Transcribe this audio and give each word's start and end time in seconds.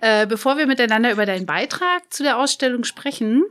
Äh, 0.00 0.26
bevor 0.26 0.58
wir 0.58 0.66
miteinander 0.66 1.10
über 1.10 1.24
deinen 1.24 1.46
Beitrag 1.46 2.12
zu 2.12 2.22
der 2.22 2.38
Ausstellung 2.38 2.84
sprechen, 2.84 3.44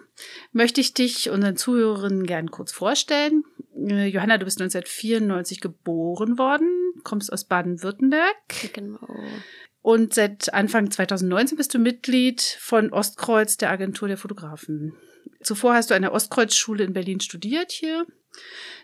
möchte 0.51 0.79
ich 0.79 0.93
dich 0.93 1.29
unseren 1.29 1.57
Zuhörerinnen 1.57 2.25
gern 2.25 2.51
kurz 2.51 2.71
vorstellen. 2.71 3.43
Äh, 3.75 4.07
Johanna, 4.07 4.37
du 4.37 4.45
bist 4.45 4.61
1994 4.61 5.59
geboren 5.59 6.37
worden, 6.37 6.69
kommst 7.03 7.33
aus 7.33 7.45
Baden-Württemberg. 7.45 8.35
Genau. 8.73 8.99
Und 9.81 10.13
seit 10.13 10.53
Anfang 10.53 10.89
2019 10.89 11.57
bist 11.57 11.73
du 11.73 11.79
Mitglied 11.79 12.41
von 12.41 12.91
Ostkreuz, 12.91 13.57
der 13.57 13.69
Agentur 13.69 14.07
der 14.07 14.17
Fotografen. 14.17 14.95
Zuvor 15.41 15.75
hast 15.75 15.91
du 15.91 15.95
an 15.95 16.01
der 16.01 16.11
Ostkreuz-Schule 16.11 16.83
in 16.83 16.93
Berlin 16.93 17.19
studiert 17.19 17.71
hier. 17.71 18.05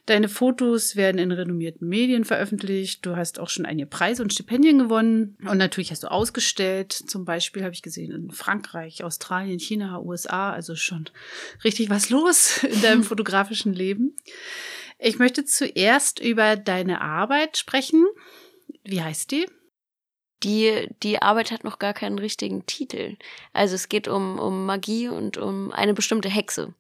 Deine 0.08 0.30
Fotos 0.30 0.96
werden 0.96 1.20
in 1.20 1.32
renommierten 1.32 1.88
Medien 1.88 2.26
veröffentlicht. 2.26 3.06
Du 3.06 3.16
hast 3.16 3.40
auch 3.40 3.50
schon 3.50 3.66
einige 3.66 3.88
Preise 3.88 4.24
und 4.24 4.34
Stipendien 4.34 4.80
gewonnen. 4.80 5.38
Und 5.48 5.58
natürlich 5.58 5.92
hast 5.92 6.04
du 6.04 6.12
ausgestellt. 6.12 6.92
Zum 6.92 7.24
Beispiel 7.24 7.64
habe 7.64 7.74
ich 7.74 7.84
gesehen 7.84 8.12
in 8.12 8.32
Frankreich, 8.32 9.04
Australien, 9.04 9.60
China, 9.60 10.02
USA. 10.02 10.52
Also 10.52 10.76
schon 10.76 11.06
richtig 11.64 11.90
was 11.92 12.10
los 12.10 12.64
in 12.64 12.82
deinem 12.82 13.04
fotografischen 13.06 13.74
Leben. 13.74 14.16
Ich 14.98 15.20
möchte 15.20 15.46
zuerst 15.46 16.20
über 16.20 16.56
deine 16.56 17.02
Arbeit 17.02 17.58
sprechen. 17.58 18.06
Wie 18.84 19.02
heißt 19.02 19.32
die? 19.32 19.46
Die, 20.44 20.88
die 21.04 21.22
Arbeit 21.22 21.52
hat 21.52 21.64
noch 21.64 21.78
gar 21.78 21.94
keinen 21.94 22.18
richtigen 22.18 22.66
Titel. 22.66 23.18
Also 23.54 23.76
es 23.76 23.90
geht 23.90 24.08
um, 24.08 24.40
um 24.40 24.66
Magie 24.66 25.08
und 25.08 25.38
um 25.38 25.72
eine 25.72 25.94
bestimmte 25.94 26.30
Hexe. 26.30 26.74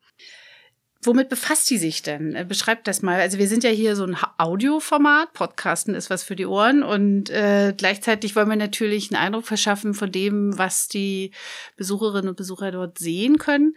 Womit 1.03 1.30
befasst 1.30 1.66
sie 1.66 1.80
sich 1.80 2.03
denn? 2.03 2.35
Äh, 2.35 2.45
beschreibt 2.47 2.88
das 2.88 3.02
mal. 3.02 3.19
Also 3.19 3.39
wir 3.39 3.47
sind 3.47 3.63
ja 3.63 3.71
hier 3.71 3.95
so 3.95 4.03
ein 4.03 4.16
Audioformat, 4.38 5.34
Podcasten 5.34 5.95
ist 5.95 6.12
was 6.12 6.23
für 6.23 6.35
die 6.35 6.45
Ohren 6.45 6.84
und 6.84 7.29
äh, 7.31 7.73
gleichzeitig 7.75 8.35
wollen 8.35 8.50
wir 8.50 8.56
natürlich 8.56 9.11
einen 9.11 9.23
Eindruck 9.23 9.45
verschaffen 9.45 9.95
von 9.95 10.11
dem, 10.11 10.57
was 10.57 10.88
die 10.88 11.31
Besucherinnen 11.75 12.29
und 12.29 12.38
Besucher 12.38 12.72
dort 12.72 13.00
sehen 13.00 13.40
können. 13.40 13.73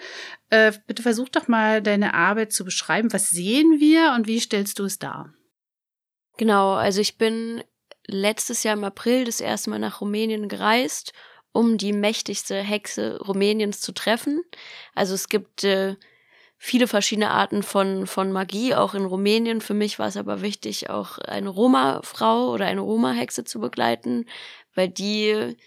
Äh, 0.51 0.73
bitte 0.87 1.03
versuch 1.03 1.31
doch 1.31 1.49
mal 1.49 1.81
deine 1.81 2.13
Arbeit 2.13 2.53
zu 2.53 2.65
beschreiben. 2.65 3.13
Was 3.13 3.31
sehen 3.31 3.81
wir 3.81 4.13
und 4.15 4.27
wie 4.27 4.41
stellst 4.41 4.79
du 4.79 4.85
es 4.85 4.99
dar? 4.99 5.33
Genau, 6.37 6.75
also 6.75 7.01
ich 7.01 7.17
bin 7.17 7.63
letztes 8.07 8.65
Jahr 8.65 8.77
im 8.77 8.85
April 8.85 9.25
das 9.25 9.41
erste 9.41 9.71
Mal 9.71 9.79
nach 9.79 10.03
Rumänien 10.03 10.49
gereist, 10.49 11.15
um 11.53 11.79
die 11.79 11.93
mächtigste 11.93 12.57
Hexe 12.57 13.19
Rumäniens 13.23 13.81
zu 13.81 13.93
treffen. 13.93 14.43
Also 14.95 15.15
es 15.15 15.29
gibt 15.29 15.65
äh, 15.65 15.97
viele 16.65 16.89
verschiedene 16.89 17.31
Arten 17.31 17.63
von, 17.63 18.07
von 18.07 18.33
Magie, 18.33 18.75
auch 18.75 18.95
in 18.95 19.05
Rumänien. 19.05 19.61
Für 19.61 19.75
mich 19.75 19.99
war 19.99 20.09
es 20.09 20.17
aber 20.17 20.41
wichtig, 20.41 20.89
auch 20.89 21.19
eine 21.19 21.51
Roma-Frau 21.51 22.49
oder 22.49 22.65
eine 22.65 22.81
Roma-Hexe 22.81 23.45
zu 23.45 23.61
begleiten, 23.61 24.25
weil 24.75 24.89
die, 24.89 25.59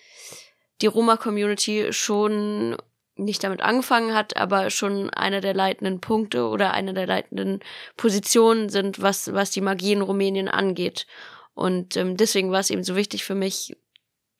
die 0.81 0.87
Roma-Community 0.87 1.93
schon 1.93 2.77
nicht 3.15 3.43
damit 3.43 3.61
angefangen 3.61 4.15
hat, 4.15 4.37
aber 4.37 4.71
schon 4.71 5.11
einer 5.11 5.39
der 5.39 5.53
leitenden 5.53 6.01
Punkte 6.01 6.47
oder 6.47 6.73
eine 6.73 6.95
der 6.95 7.05
leitenden 7.05 7.59
Positionen 7.95 8.69
sind, 8.69 8.99
was, 8.99 9.31
was 9.31 9.51
die 9.51 9.61
Magie 9.61 9.93
in 9.93 10.01
Rumänien 10.01 10.47
angeht. 10.47 11.05
Und 11.53 11.95
ähm, 11.95 12.17
deswegen 12.17 12.51
war 12.51 12.61
es 12.61 12.71
eben 12.71 12.83
so 12.83 12.95
wichtig 12.95 13.23
für 13.23 13.35
mich, 13.35 13.77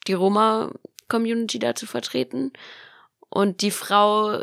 die 0.08 0.14
Roma-Community 0.14 1.60
da 1.60 1.76
zu 1.76 1.86
vertreten. 1.86 2.52
Und 3.30 3.62
die 3.62 3.72
Frau 3.72 4.42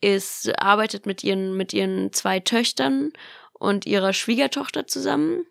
ist, 0.00 0.58
arbeitet 0.58 1.06
mit 1.06 1.22
ihren, 1.24 1.56
mit 1.56 1.72
ihren 1.72 2.12
zwei 2.12 2.40
Töchtern 2.40 3.12
und 3.52 3.86
ihrer 3.86 4.12
Schwiegertochter 4.12 4.86
zusammen. 4.86 5.46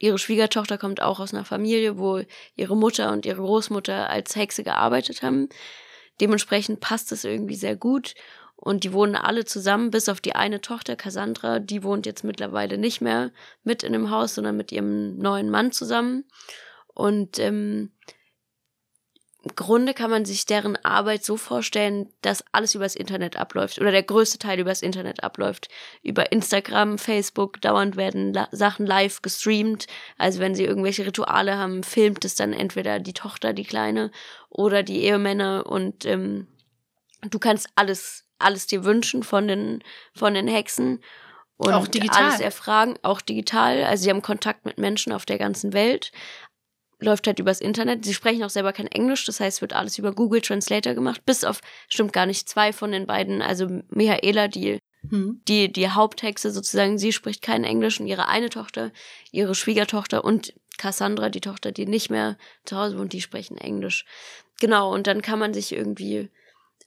Ihre 0.00 0.18
Schwiegertochter 0.18 0.78
kommt 0.78 1.02
auch 1.02 1.18
aus 1.18 1.34
einer 1.34 1.44
Familie, 1.44 1.98
wo 1.98 2.22
ihre 2.54 2.76
Mutter 2.76 3.12
und 3.12 3.26
ihre 3.26 3.42
Großmutter 3.42 4.08
als 4.08 4.36
Hexe 4.36 4.62
gearbeitet 4.62 5.22
haben. 5.22 5.48
Dementsprechend 6.20 6.80
passt 6.80 7.10
es 7.12 7.24
irgendwie 7.24 7.56
sehr 7.56 7.76
gut. 7.76 8.14
Und 8.54 8.84
die 8.84 8.92
wohnen 8.92 9.16
alle 9.16 9.44
zusammen, 9.44 9.90
bis 9.90 10.08
auf 10.08 10.20
die 10.20 10.36
eine 10.36 10.60
Tochter, 10.60 10.94
Cassandra. 10.94 11.58
Die 11.58 11.82
wohnt 11.82 12.06
jetzt 12.06 12.22
mittlerweile 12.22 12.78
nicht 12.78 13.00
mehr 13.00 13.32
mit 13.64 13.82
in 13.82 13.92
dem 13.92 14.10
Haus, 14.10 14.36
sondern 14.36 14.56
mit 14.56 14.70
ihrem 14.70 15.18
neuen 15.18 15.50
Mann 15.50 15.72
zusammen. 15.72 16.24
Und 16.86 17.40
ähm, 17.40 17.90
Grunde 19.56 19.92
kann 19.92 20.10
man 20.10 20.24
sich 20.24 20.46
deren 20.46 20.76
Arbeit 20.84 21.24
so 21.24 21.36
vorstellen, 21.36 22.08
dass 22.22 22.44
alles 22.52 22.76
übers 22.76 22.94
Internet 22.94 23.36
abläuft 23.36 23.80
oder 23.80 23.90
der 23.90 24.04
größte 24.04 24.38
Teil 24.38 24.60
übers 24.60 24.82
Internet 24.82 25.24
abläuft. 25.24 25.68
Über 26.02 26.30
Instagram, 26.30 26.96
Facebook, 26.96 27.60
dauernd 27.60 27.96
werden 27.96 28.32
La 28.32 28.48
Sachen 28.52 28.86
live 28.86 29.20
gestreamt. 29.20 29.88
Also 30.16 30.38
wenn 30.38 30.54
sie 30.54 30.64
irgendwelche 30.64 31.06
Rituale 31.06 31.58
haben, 31.58 31.82
filmt 31.82 32.24
es 32.24 32.36
dann 32.36 32.52
entweder 32.52 33.00
die 33.00 33.14
Tochter, 33.14 33.52
die 33.52 33.64
Kleine, 33.64 34.12
oder 34.48 34.82
die 34.82 35.02
Ehemänner 35.02 35.66
und 35.66 36.04
ähm, 36.04 36.46
du 37.22 37.38
kannst 37.38 37.68
alles, 37.74 38.24
alles 38.38 38.66
dir 38.66 38.84
wünschen 38.84 39.22
von 39.22 39.48
den, 39.48 39.82
von 40.14 40.34
den 40.34 40.46
Hexen. 40.46 41.02
Und 41.56 41.72
auch 41.74 41.86
digital. 41.86 42.24
alles 42.24 42.40
erfragen, 42.40 42.96
auch 43.02 43.20
digital. 43.20 43.84
Also 43.84 44.04
sie 44.04 44.10
haben 44.10 44.22
Kontakt 44.22 44.64
mit 44.64 44.78
Menschen 44.78 45.12
auf 45.12 45.24
der 45.24 45.38
ganzen 45.38 45.72
Welt 45.72 46.10
läuft 47.02 47.26
halt 47.26 47.38
übers 47.38 47.60
Internet. 47.60 48.04
Sie 48.04 48.14
sprechen 48.14 48.42
auch 48.44 48.50
selber 48.50 48.72
kein 48.72 48.86
Englisch, 48.86 49.24
das 49.24 49.40
heißt, 49.40 49.60
wird 49.60 49.72
alles 49.72 49.98
über 49.98 50.12
Google 50.12 50.40
Translator 50.40 50.94
gemacht, 50.94 51.24
bis 51.24 51.44
auf, 51.44 51.60
stimmt 51.88 52.12
gar 52.12 52.26
nicht, 52.26 52.48
zwei 52.48 52.72
von 52.72 52.92
den 52.92 53.06
beiden, 53.06 53.42
also 53.42 53.68
Michaela, 53.88 54.48
die, 54.48 54.78
hm. 55.08 55.42
die, 55.48 55.72
die 55.72 55.90
Haupthexe 55.90 56.50
sozusagen, 56.50 56.98
sie 56.98 57.12
spricht 57.12 57.42
kein 57.42 57.64
Englisch 57.64 58.00
und 58.00 58.06
ihre 58.06 58.28
eine 58.28 58.50
Tochter, 58.50 58.92
ihre 59.30 59.54
Schwiegertochter 59.54 60.24
und 60.24 60.54
Cassandra, 60.78 61.28
die 61.28 61.40
Tochter, 61.40 61.72
die 61.72 61.86
nicht 61.86 62.10
mehr 62.10 62.36
zu 62.64 62.76
Hause 62.76 62.98
wohnt, 62.98 63.12
die 63.12 63.20
sprechen 63.20 63.58
Englisch. 63.58 64.04
Genau, 64.60 64.92
und 64.92 65.06
dann 65.06 65.22
kann 65.22 65.38
man 65.38 65.52
sich 65.52 65.72
irgendwie 65.72 66.30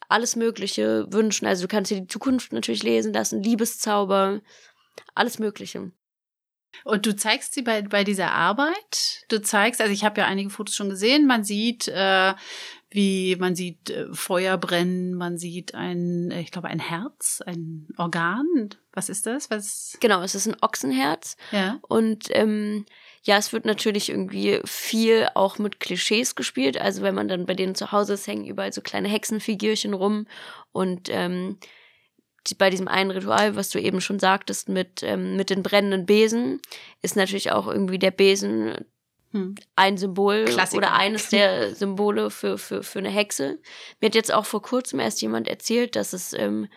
alles 0.09 0.35
Mögliche 0.35 1.07
wünschen. 1.11 1.45
Also 1.45 1.63
du 1.63 1.67
kannst 1.67 1.91
dir 1.91 2.01
die 2.01 2.07
Zukunft 2.07 2.53
natürlich 2.53 2.83
lesen 2.83 3.13
lassen, 3.13 3.43
Liebeszauber, 3.43 4.41
alles 5.13 5.39
Mögliche. 5.39 5.91
Und 6.83 7.05
du 7.05 7.15
zeigst 7.15 7.53
sie 7.53 7.61
bei, 7.61 7.81
bei 7.81 8.03
dieser 8.03 8.31
Arbeit. 8.31 9.25
Du 9.29 9.41
zeigst, 9.41 9.81
also 9.81 9.93
ich 9.93 10.03
habe 10.03 10.21
ja 10.21 10.27
einige 10.27 10.49
Fotos 10.49 10.75
schon 10.75 10.89
gesehen, 10.89 11.27
man 11.27 11.43
sieht, 11.43 11.87
äh, 11.87 12.33
wie 12.89 13.35
man 13.35 13.55
sieht 13.55 13.89
äh, 13.89 14.07
Feuer 14.13 14.57
brennen, 14.57 15.15
man 15.15 15.37
sieht 15.37 15.75
ein, 15.75 16.31
ich 16.31 16.51
glaube, 16.51 16.69
ein 16.69 16.79
Herz, 16.79 17.41
ein 17.45 17.87
Organ. 17.97 18.69
Was 18.93 19.09
ist 19.09 19.25
das? 19.25 19.49
Was? 19.49 19.97
Genau, 19.99 20.21
es 20.21 20.35
ist 20.35 20.47
ein 20.47 20.55
Ochsenherz. 20.61 21.35
Ja. 21.51 21.79
Und 21.81 22.27
ähm, 22.29 22.85
ja, 23.23 23.37
es 23.37 23.51
wird 23.51 23.65
natürlich 23.65 24.09
irgendwie 24.09 24.61
viel 24.65 25.27
auch 25.33 25.57
mit 25.57 25.79
Klischees 25.79 26.35
gespielt. 26.35 26.79
Also 26.79 27.01
wenn 27.01 27.15
man 27.15 27.27
dann 27.27 27.45
bei 27.45 27.53
denen 27.53 27.75
zu 27.75 27.91
Hause 27.91 28.13
ist, 28.13 28.27
hängen 28.27 28.45
überall 28.45 28.71
so 28.71 28.81
kleine 28.81 29.09
Hexenfigürchen 29.09 29.93
rum 29.93 30.27
und 30.71 31.09
ähm, 31.09 31.57
bei 32.53 32.69
diesem 32.69 32.87
einen 32.87 33.11
Ritual, 33.11 33.55
was 33.55 33.69
du 33.69 33.79
eben 33.79 34.01
schon 34.01 34.19
sagtest, 34.19 34.69
mit, 34.69 35.01
ähm, 35.01 35.35
mit 35.35 35.49
den 35.49 35.63
brennenden 35.63 36.05
Besen, 36.05 36.61
ist 37.01 37.15
natürlich 37.15 37.51
auch 37.51 37.67
irgendwie 37.67 37.97
der 37.97 38.11
Besen 38.11 38.85
hm. 39.31 39.55
ein 39.75 39.97
Symbol 39.97 40.45
Klassiker. 40.45 40.77
oder 40.77 40.93
eines 40.93 41.29
der 41.29 41.73
Symbole 41.73 42.29
für, 42.29 42.57
für, 42.57 42.83
für 42.83 42.99
eine 42.99 43.09
Hexe. 43.09 43.59
Mir 43.99 44.07
hat 44.07 44.15
jetzt 44.15 44.33
auch 44.33 44.45
vor 44.45 44.61
kurzem 44.61 44.99
erst 44.99 45.21
jemand 45.21 45.47
erzählt, 45.47 45.95
dass 45.95 46.13
es 46.13 46.33
ähm, 46.33 46.67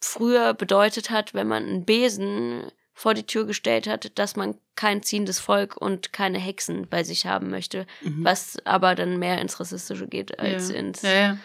früher 0.00 0.54
bedeutet 0.54 1.10
hat, 1.10 1.34
wenn 1.34 1.48
man 1.48 1.64
einen 1.64 1.84
Besen 1.84 2.70
vor 2.98 3.14
die 3.14 3.22
Tür 3.22 3.46
gestellt 3.46 3.86
hat, 3.86 4.18
dass 4.18 4.34
man 4.34 4.56
kein 4.74 5.04
ziehendes 5.04 5.38
Volk 5.38 5.76
und 5.76 6.12
keine 6.12 6.38
Hexen 6.38 6.88
bei 6.88 7.04
sich 7.04 7.26
haben 7.26 7.48
möchte, 7.48 7.86
mhm. 8.00 8.24
was 8.24 8.56
aber 8.64 8.96
dann 8.96 9.20
mehr 9.20 9.40
ins 9.40 9.60
Rassistische 9.60 10.08
geht 10.08 10.40
als 10.40 10.70
ja. 10.70 10.74
ins. 10.74 11.02
Ja, 11.02 11.12
ja. 11.12 11.38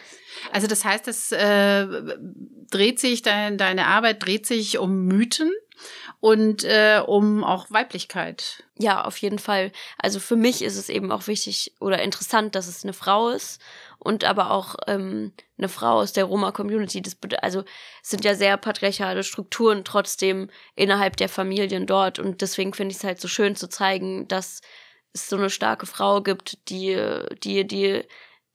Also 0.51 0.65
das 0.65 0.83
heißt, 0.83 1.07
es 1.07 1.31
äh, 1.31 1.85
dreht 2.71 2.99
sich, 2.99 3.21
dein, 3.21 3.59
deine 3.59 3.85
Arbeit 3.85 4.25
dreht 4.25 4.47
sich 4.47 4.79
um 4.79 5.05
Mythen 5.05 5.51
und 6.19 6.63
äh, 6.63 7.01
um 7.05 7.43
auch 7.43 7.69
Weiblichkeit. 7.69 8.63
Ja, 8.77 9.03
auf 9.03 9.17
jeden 9.17 9.39
Fall. 9.39 9.71
Also 9.97 10.19
für 10.19 10.35
mich 10.35 10.61
ist 10.61 10.77
es 10.77 10.89
eben 10.89 11.11
auch 11.11 11.27
wichtig 11.27 11.73
oder 11.79 12.01
interessant, 12.01 12.55
dass 12.55 12.67
es 12.67 12.83
eine 12.83 12.93
Frau 12.93 13.29
ist 13.29 13.61
und 13.99 14.23
aber 14.23 14.51
auch 14.51 14.75
ähm, 14.87 15.33
eine 15.57 15.69
Frau 15.69 15.99
aus 15.99 16.13
der 16.13 16.25
Roma-Community. 16.25 17.01
Das 17.01 17.17
also 17.41 17.63
es 18.01 18.09
sind 18.09 18.25
ja 18.25 18.35
sehr 18.35 18.57
patriarchale 18.57 19.23
Strukturen 19.23 19.83
trotzdem 19.83 20.49
innerhalb 20.75 21.17
der 21.17 21.29
Familien 21.29 21.85
dort 21.85 22.19
und 22.19 22.41
deswegen 22.41 22.73
finde 22.73 22.91
ich 22.91 22.97
es 22.97 23.03
halt 23.03 23.21
so 23.21 23.27
schön 23.27 23.55
zu 23.55 23.69
zeigen, 23.69 24.27
dass 24.27 24.61
es 25.13 25.29
so 25.29 25.37
eine 25.37 25.49
starke 25.49 25.85
Frau 25.85 26.21
gibt, 26.21 26.69
die 26.69 26.99
die 27.43 27.65
die 27.67 28.03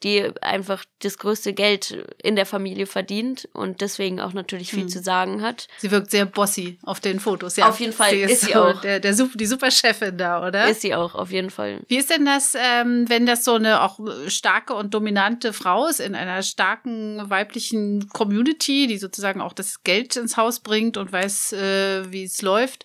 die 0.03 0.31
einfach 0.41 0.85
das 1.01 1.19
größte 1.19 1.53
Geld 1.53 2.05
in 2.23 2.37
der 2.37 2.47
Familie 2.47 2.87
verdient 2.87 3.49
und 3.53 3.81
deswegen 3.81 4.21
auch 4.21 4.33
natürlich 4.33 4.71
viel 4.71 4.83
hm. 4.83 4.89
zu 4.89 5.03
sagen 5.03 5.43
hat. 5.43 5.67
Sie 5.79 5.91
wirkt 5.91 6.11
sehr 6.11 6.25
bossy 6.25 6.79
auf 6.83 7.01
den 7.01 7.19
Fotos, 7.19 7.57
ja. 7.57 7.69
Auf 7.69 7.81
jeden 7.81 7.93
Fall 7.93 8.11
sie 8.11 8.21
ist, 8.21 8.31
ist, 8.33 8.41
sie 8.43 8.57
auch. 8.57 8.81
Der, 8.81 9.01
der, 9.01 9.13
die 9.13 9.47
Superchefin 9.47 10.17
da, 10.17 10.47
oder? 10.47 10.69
Ist 10.69 10.83
sie 10.83 10.95
auch, 10.95 11.15
auf 11.15 11.33
jeden 11.33 11.51
Fall. 11.51 11.81
Wie 11.89 11.97
ist 11.97 12.11
denn 12.11 12.25
das, 12.25 12.55
ähm, 12.57 13.09
wenn 13.09 13.27
das 13.27 13.45
so 13.45 13.55
eine 13.55 13.83
auch 13.83 13.99
starke 14.29 14.75
und 14.75 14.95
dominante 14.95 15.53
Frau 15.53 15.87
ist 15.87 16.01
in 16.01 16.15
einer 16.15 16.43
starken 16.43 17.29
weiblichen 17.29 18.09
Community, 18.09 18.87
die 18.87 18.99
sozusagen 18.99 19.41
auch 19.41 19.53
das 19.53 19.83
Geld 19.83 20.17
ins 20.17 20.37
Haus 20.37 20.61
bringt 20.61 20.97
und 20.97 21.13
weiß, 21.13 21.53
äh, 21.55 22.13
wie 22.13 22.25
es 22.25 22.41
läuft? 22.43 22.85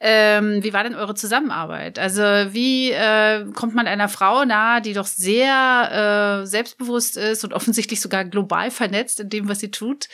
Ähm, 0.00 0.64
wie 0.64 0.72
war 0.72 0.82
denn 0.82 0.94
eure 0.94 1.14
Zusammenarbeit? 1.14 1.98
Also 1.98 2.22
wie 2.22 2.90
äh, 2.90 3.44
kommt 3.52 3.74
man 3.74 3.86
einer 3.86 4.08
Frau 4.08 4.44
nahe, 4.44 4.80
die 4.80 4.94
doch 4.94 5.06
sehr 5.06 6.39
äh, 6.39 6.39
selbstbewusst 6.46 7.16
ist 7.16 7.44
und 7.44 7.52
offensichtlich 7.52 8.00
sogar 8.00 8.24
global 8.24 8.70
vernetzt 8.70 9.20
in 9.20 9.28
dem, 9.28 9.48
was 9.48 9.60
sie 9.60 9.70
tut? 9.70 10.08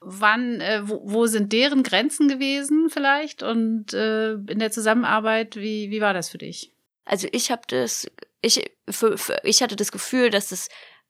Wann, 0.00 0.60
äh, 0.60 0.82
wo, 0.84 1.00
wo 1.04 1.26
sind 1.26 1.52
deren 1.52 1.82
Grenzen 1.82 2.28
gewesen 2.28 2.90
vielleicht? 2.90 3.42
Und 3.42 3.92
äh, 3.92 4.32
in 4.34 4.58
der 4.58 4.70
Zusammenarbeit, 4.70 5.56
wie, 5.56 5.90
wie 5.90 6.00
war 6.00 6.14
das 6.14 6.30
für 6.30 6.38
dich? 6.38 6.72
Also 7.04 7.28
ich 7.32 7.50
habe 7.50 7.62
das, 7.68 8.10
ich, 8.40 8.70
für, 8.88 9.16
für, 9.16 9.40
ich 9.44 9.62
hatte 9.62 9.76
das 9.76 9.92
Gefühl, 9.92 10.30
dass 10.30 10.52
es 10.52 10.68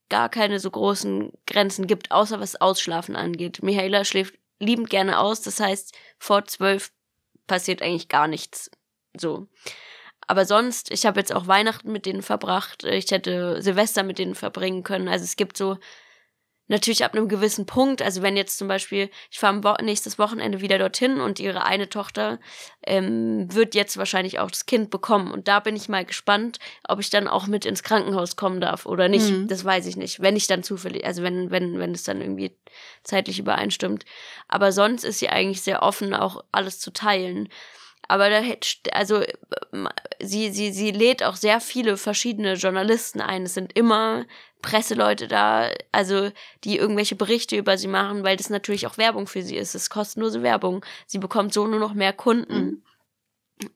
gar 0.09 0.29
keine 0.29 0.61
so 0.61 0.71
großen 0.71 1.33
Grenzen 1.47 1.87
gibt, 1.87 2.11
außer 2.11 2.39
was 2.39 2.61
Ausschlafen 2.61 3.17
angeht. 3.17 3.62
Michaela 3.62 4.05
schläft 4.05 4.35
liebend 4.59 4.91
gerne 4.91 5.19
aus, 5.19 5.43
das 5.43 5.61
heißt, 5.61 5.95
vor 6.19 6.45
zwölf 6.45 6.93
passiert 7.47 7.83
eigentlich 7.83 8.09
gar 8.09 8.29
nichts. 8.29 8.71
So. 9.17 9.49
Aber 10.26 10.44
sonst, 10.44 10.90
ich 10.90 11.06
habe 11.06 11.20
jetzt 11.20 11.34
auch 11.34 11.46
Weihnachten 11.46 11.93
mit 11.93 12.06
denen 12.06 12.23
verbracht. 12.23 12.84
Ich 12.84 13.11
hätte 13.11 13.62
Silvester 13.62 14.02
mit 14.02 14.19
denen 14.19 14.34
verbringen 14.34 14.82
können. 14.82 15.08
Also 15.08 15.25
es 15.25 15.37
gibt 15.37 15.56
so 15.56 15.78
natürlich 16.69 17.05
ab 17.05 17.14
einem 17.14 17.28
gewissen 17.28 17.67
Punkt, 17.67 18.02
also 18.02 18.23
wenn 18.23 18.37
jetzt 18.37 18.58
zum 18.58 18.69
Beispiel, 18.69 19.11
ich 19.31 19.38
fahre 19.38 19.62
Wo 19.62 19.75
nächstes 19.82 20.19
Wochenende 20.19 20.61
wieder 20.61 20.78
dorthin 20.78 21.20
und 21.20 21.38
ihre 21.38 21.64
eine 21.64 21.88
Tochter 21.88 22.40
ähm, 22.84 23.52
wird 23.55 23.75
jetzt 23.75 23.96
wahrscheinlich 23.96 24.38
auch 24.38 24.50
das 24.50 24.67
Kind 24.67 24.90
bekommen. 24.90 25.31
Und 25.31 25.49
da 25.49 25.61
bin 25.61 25.76
ich 25.76 25.88
mal 25.88 26.05
gespannt, 26.05 26.58
ob 26.88 27.00
ich 27.00 27.11
dann 27.11 27.28
auch 27.28 27.46
mit 27.46 27.64
ins 27.64 27.82
Krankenhaus 27.82 28.37
kommen 28.37 28.61
darf 28.61 28.87
oder 28.87 29.08
nicht. 29.08 29.31
Mhm. 29.31 29.49
Das 29.49 29.64
weiß 29.64 29.87
ich 29.87 29.96
nicht. 29.96 30.20
Wenn 30.20 30.37
ich 30.37 30.46
dann 30.46 30.62
zufällig, 30.62 31.05
also 31.05 31.23
wenn, 31.23 31.50
wenn, 31.50 31.78
wenn 31.78 31.93
es 31.93 32.02
dann 32.02 32.20
irgendwie 32.20 32.56
zeitlich 33.05 33.38
übereinstimmt. 33.38 34.05
Aber 34.49 34.73
sonst 34.73 35.05
ist 35.05 35.20
sie 35.20 35.28
eigentlich 35.28 35.62
sehr 35.62 35.82
offen, 35.82 36.14
auch 36.14 36.44
alles 36.50 36.81
zu 36.81 36.93
teilen. 36.93 37.49
Aber 38.08 38.31
da 38.31 38.38
hätte, 38.38 38.93
also 38.93 39.23
sie, 40.20 40.50
sie, 40.50 40.73
sie 40.73 40.91
lädt 40.91 41.23
auch 41.23 41.37
sehr 41.37 41.61
viele 41.61 41.97
verschiedene 41.97 42.55
Journalisten 42.55 43.20
ein. 43.20 43.43
Es 43.43 43.55
sind 43.55 43.76
immer 43.76 44.26
Presseleute 44.62 45.29
da, 45.29 45.70
also 45.93 46.31
die 46.64 46.76
irgendwelche 46.76 47.17
Berichte 47.17 47.56
über 47.56 47.79
sie 47.79 47.88
machen, 47.88 48.25
weil 48.25 48.37
das 48.37 48.50
natürlich 48.50 48.87
auch 48.87 48.99
Werbung 48.99 49.26
für 49.26 49.43
sie 49.43 49.56
ist. 49.56 49.75
Es 49.75 49.82
ist 49.82 49.91
kostenlose 49.91 50.43
Werbung. 50.43 50.85
Sie 51.06 51.19
bekommt 51.19 51.53
so 51.53 51.67
nur 51.67 51.81
noch 51.81 51.94
mehr 51.94 52.12
Kunden. 52.12 52.64
Mhm. 52.64 52.82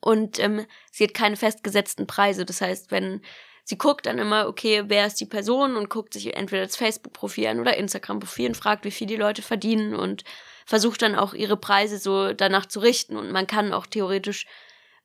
Und 0.01 0.39
ähm, 0.39 0.67
sie 0.91 1.05
hat 1.05 1.15
keine 1.15 1.37
festgesetzten 1.37 2.07
Preise. 2.07 2.45
Das 2.45 2.61
heißt, 2.61 2.91
wenn 2.91 3.23
sie 3.65 3.79
guckt 3.79 4.07
dann 4.07 4.19
immer, 4.19 4.49
okay, 4.49 4.85
wer 4.87 5.07
ist 5.07 5.21
die 5.21 5.27
Person 5.27 5.77
und 5.77 5.91
guckt 5.91 6.13
sich 6.13 6.37
entweder 6.37 6.63
das 6.63 6.77
Facebook-Profil 6.77 7.47
an 7.47 7.61
oder 7.61 7.77
Instagram-Profil 7.77 8.49
und 8.49 8.57
fragt, 8.57 8.85
wie 8.85 8.91
viel 8.91 9.07
die 9.07 9.17
Leute 9.17 9.43
verdienen 9.43 9.95
und 9.95 10.25
versucht 10.71 11.03
dann 11.03 11.17
auch 11.17 11.35
ihre 11.35 11.57
Preise 11.57 11.99
so 11.99 12.33
danach 12.33 12.65
zu 12.65 12.79
richten. 12.79 13.17
Und 13.17 13.33
man 13.33 13.49
kann 13.49 13.73
auch 13.73 13.87
theoretisch, 13.87 14.47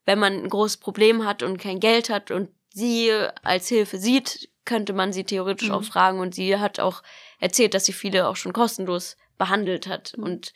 wenn 0.06 0.20
man 0.20 0.34
ein 0.34 0.48
großes 0.48 0.78
Problem 0.78 1.26
hat 1.26 1.42
und 1.42 1.58
kein 1.58 1.80
Geld 1.80 2.12
hat 2.12 2.30
und 2.30 2.50
sie 2.72 3.12
als 3.42 3.68
Hilfe 3.68 3.98
sieht, 3.98 4.48
könnte 4.64 4.94
man 4.94 5.12
sie 5.12 5.24
theoretisch 5.24 5.70
mhm. 5.70 5.74
auch 5.74 5.84
fragen. 5.84 6.20
Und 6.20 6.36
sie 6.36 6.58
hat 6.58 6.80
auch 6.80 7.02
erzählt, 7.40 7.74
dass 7.74 7.86
sie 7.86 7.94
viele 7.94 8.28
auch 8.28 8.36
schon 8.36 8.54
kostenlos 8.54 9.18
behandelt 9.40 9.88
hat. 9.88 10.16
Mhm. 10.16 10.24
Und 10.24 10.54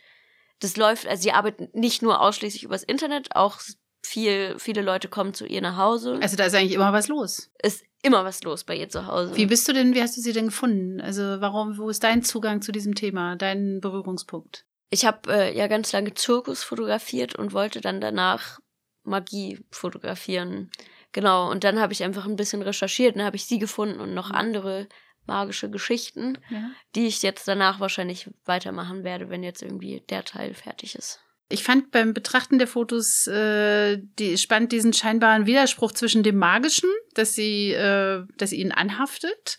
das 0.60 0.78
läuft, 0.78 1.08
also 1.08 1.24
sie 1.24 1.32
arbeitet 1.32 1.74
nicht 1.74 2.04
nur 2.04 2.22
ausschließlich 2.22 2.64
übers 2.64 2.84
Internet, 2.84 3.36
auch 3.36 3.60
viel, 4.06 4.60
viele 4.60 4.84
Leute 4.84 5.08
kommen 5.08 5.34
zu 5.34 5.48
ihr 5.48 5.62
nach 5.62 5.78
Hause. 5.78 6.20
Also 6.22 6.38
da 6.38 6.46
ist 6.46 6.54
eigentlich 6.54 6.74
immer 6.74 6.94
was 6.94 7.08
los. 7.08 7.50
Ist 7.64 7.84
immer 8.04 8.26
was 8.26 8.44
los 8.44 8.64
bei 8.64 8.76
ihr 8.76 8.90
zu 8.90 9.08
Hause. 9.08 9.36
Wie 9.36 9.48
bist 9.48 9.68
du 9.68 9.74
denn, 9.74 9.96
wie 9.96 10.04
hast 10.04 10.18
du 10.18 10.22
sie 10.22 10.34
denn 10.34 10.46
gefunden? 10.46 11.02
Also 11.02 11.24
warum, 11.42 11.80
wo 11.80 11.90
ist 11.90 12.04
dein 12.04 12.22
Zugang 12.22 12.62
zu 12.62 12.72
diesem 12.72 12.94
Thema, 12.94 13.36
dein 13.36 13.82
Berührungspunkt? 13.82 14.66
Ich 14.90 15.06
habe 15.06 15.32
äh, 15.32 15.58
ja 15.58 15.68
ganz 15.68 15.92
lange 15.92 16.14
Zirkus 16.14 16.64
fotografiert 16.64 17.36
und 17.36 17.54
wollte 17.54 17.82
dann 17.82 18.02
danach 18.02 18.60
Magie 19.04 19.60
fotografieren. 19.72 20.72
Genau, 21.12 21.50
und 21.50 21.64
dann 21.64 21.80
habe 21.80 21.94
ich 21.94 22.04
einfach 22.04 22.26
ein 22.26 22.36
bisschen 22.36 22.62
recherchiert 22.62 23.16
und 23.16 23.24
habe 23.24 23.36
ich 23.36 23.46
sie 23.46 23.60
gefunden 23.60 24.00
und 24.00 24.14
noch 24.14 24.30
mhm. 24.30 24.36
andere 24.36 24.88
magische 25.26 25.70
Geschichten, 25.70 26.38
ja. 26.50 26.72
die 26.96 27.08
ich 27.08 27.22
jetzt 27.22 27.48
danach 27.48 27.80
wahrscheinlich 27.80 28.30
weitermachen 28.46 29.04
werde, 29.04 29.30
wenn 29.30 29.44
jetzt 29.44 29.62
irgendwie 29.62 30.02
der 30.10 30.26
Teil 30.26 30.54
fertig 30.54 30.96
ist. 30.96 31.20
Ich 31.52 31.64
fand 31.64 31.90
beim 31.92 32.14
Betrachten 32.14 32.60
der 32.60 32.68
Fotos 32.68 33.26
äh, 33.26 33.98
die, 34.20 34.38
spannend 34.38 34.72
diesen 34.72 34.94
scheinbaren 34.94 35.48
Widerspruch 35.48 35.92
zwischen 35.94 36.22
dem 36.22 36.38
Magischen, 36.38 36.90
dass 37.16 37.34
sie, 37.34 37.72
äh, 37.72 38.24
dass 38.38 38.52
sie 38.52 38.62
ihnen 38.62 38.72
anhaftet, 38.72 39.58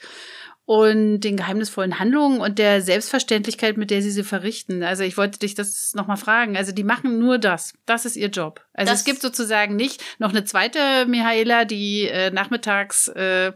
und 0.70 1.22
den 1.22 1.36
geheimnisvollen 1.36 1.98
Handlungen 1.98 2.40
und 2.40 2.60
der 2.60 2.80
Selbstverständlichkeit, 2.80 3.76
mit 3.76 3.90
der 3.90 4.02
sie 4.02 4.12
sie 4.12 4.22
verrichten. 4.22 4.84
Also 4.84 5.02
ich 5.02 5.16
wollte 5.16 5.40
dich 5.40 5.56
das 5.56 5.94
nochmal 5.94 6.16
fragen. 6.16 6.56
Also 6.56 6.70
die 6.70 6.84
machen 6.84 7.18
nur 7.18 7.38
das. 7.38 7.72
Das 7.86 8.04
ist 8.04 8.14
ihr 8.14 8.28
Job. 8.28 8.64
Also 8.72 8.92
das 8.92 9.00
es 9.00 9.04
gibt 9.04 9.20
sozusagen 9.20 9.74
nicht 9.74 10.00
noch 10.20 10.30
eine 10.30 10.44
zweite 10.44 11.06
Michaela, 11.06 11.64
die 11.64 12.06
äh, 12.06 12.30
nachmittags 12.30 13.08
äh, 13.08 13.52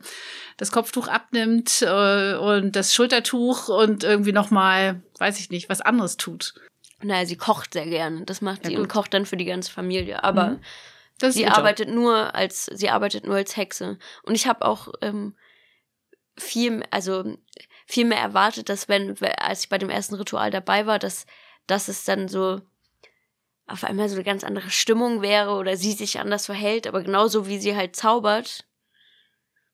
das 0.56 0.72
Kopftuch 0.72 1.06
abnimmt 1.06 1.82
äh, 1.82 2.34
und 2.34 2.74
das 2.74 2.92
Schultertuch 2.92 3.68
und 3.68 4.02
irgendwie 4.02 4.32
nochmal, 4.32 5.00
weiß 5.20 5.38
ich 5.38 5.50
nicht, 5.50 5.68
was 5.68 5.82
anderes 5.82 6.16
tut. 6.16 6.54
Naja, 7.00 7.26
sie 7.26 7.36
kocht 7.36 7.74
sehr 7.74 7.86
gerne. 7.86 8.24
Das 8.24 8.40
macht 8.40 8.64
ja, 8.64 8.70
sie 8.70 8.74
gut. 8.74 8.82
und 8.82 8.88
kocht 8.88 9.14
dann 9.14 9.24
für 9.24 9.36
die 9.36 9.44
ganze 9.44 9.70
Familie. 9.70 10.24
Aber 10.24 10.58
mhm. 11.20 11.30
sie 11.30 11.46
arbeitet 11.46 11.90
nur 11.90 12.34
als 12.34 12.64
sie 12.64 12.90
arbeitet 12.90 13.24
nur 13.24 13.36
als 13.36 13.56
Hexe. 13.56 14.00
Und 14.24 14.34
ich 14.34 14.48
habe 14.48 14.66
auch 14.66 14.88
ähm, 15.00 15.36
viel, 16.36 16.82
also 16.90 17.36
viel 17.86 18.04
mehr 18.04 18.18
erwartet, 18.18 18.68
dass 18.68 18.88
wenn, 18.88 19.16
als 19.38 19.64
ich 19.64 19.68
bei 19.68 19.78
dem 19.78 19.90
ersten 19.90 20.14
Ritual 20.14 20.50
dabei 20.50 20.86
war, 20.86 20.98
dass, 20.98 21.26
dass 21.66 21.88
es 21.88 22.04
dann 22.04 22.28
so 22.28 22.60
auf 23.66 23.84
einmal 23.84 24.08
so 24.08 24.14
eine 24.14 24.24
ganz 24.24 24.44
andere 24.44 24.70
Stimmung 24.70 25.22
wäre 25.22 25.52
oder 25.52 25.76
sie 25.76 25.92
sich 25.92 26.18
anders 26.18 26.46
verhält, 26.46 26.86
aber 26.86 27.02
genauso 27.02 27.46
wie 27.46 27.58
sie 27.58 27.76
halt 27.76 27.96
zaubert, 27.96 28.66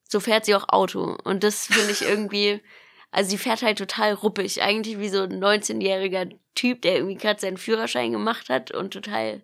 so 0.04 0.20
fährt 0.20 0.44
sie 0.44 0.54
auch 0.54 0.68
Auto. 0.68 1.16
Und 1.24 1.44
das 1.44 1.66
finde 1.66 1.90
ich 1.90 2.02
irgendwie, 2.02 2.60
also 3.10 3.30
sie 3.30 3.38
fährt 3.38 3.62
halt 3.62 3.78
total 3.78 4.12
ruppig, 4.12 4.62
eigentlich 4.62 4.98
wie 4.98 5.08
so 5.08 5.22
ein 5.22 5.42
19-jähriger 5.42 6.36
Typ, 6.54 6.82
der 6.82 6.96
irgendwie 6.96 7.16
gerade 7.16 7.40
seinen 7.40 7.56
Führerschein 7.56 8.12
gemacht 8.12 8.48
hat 8.48 8.70
und 8.70 8.92
total 8.92 9.42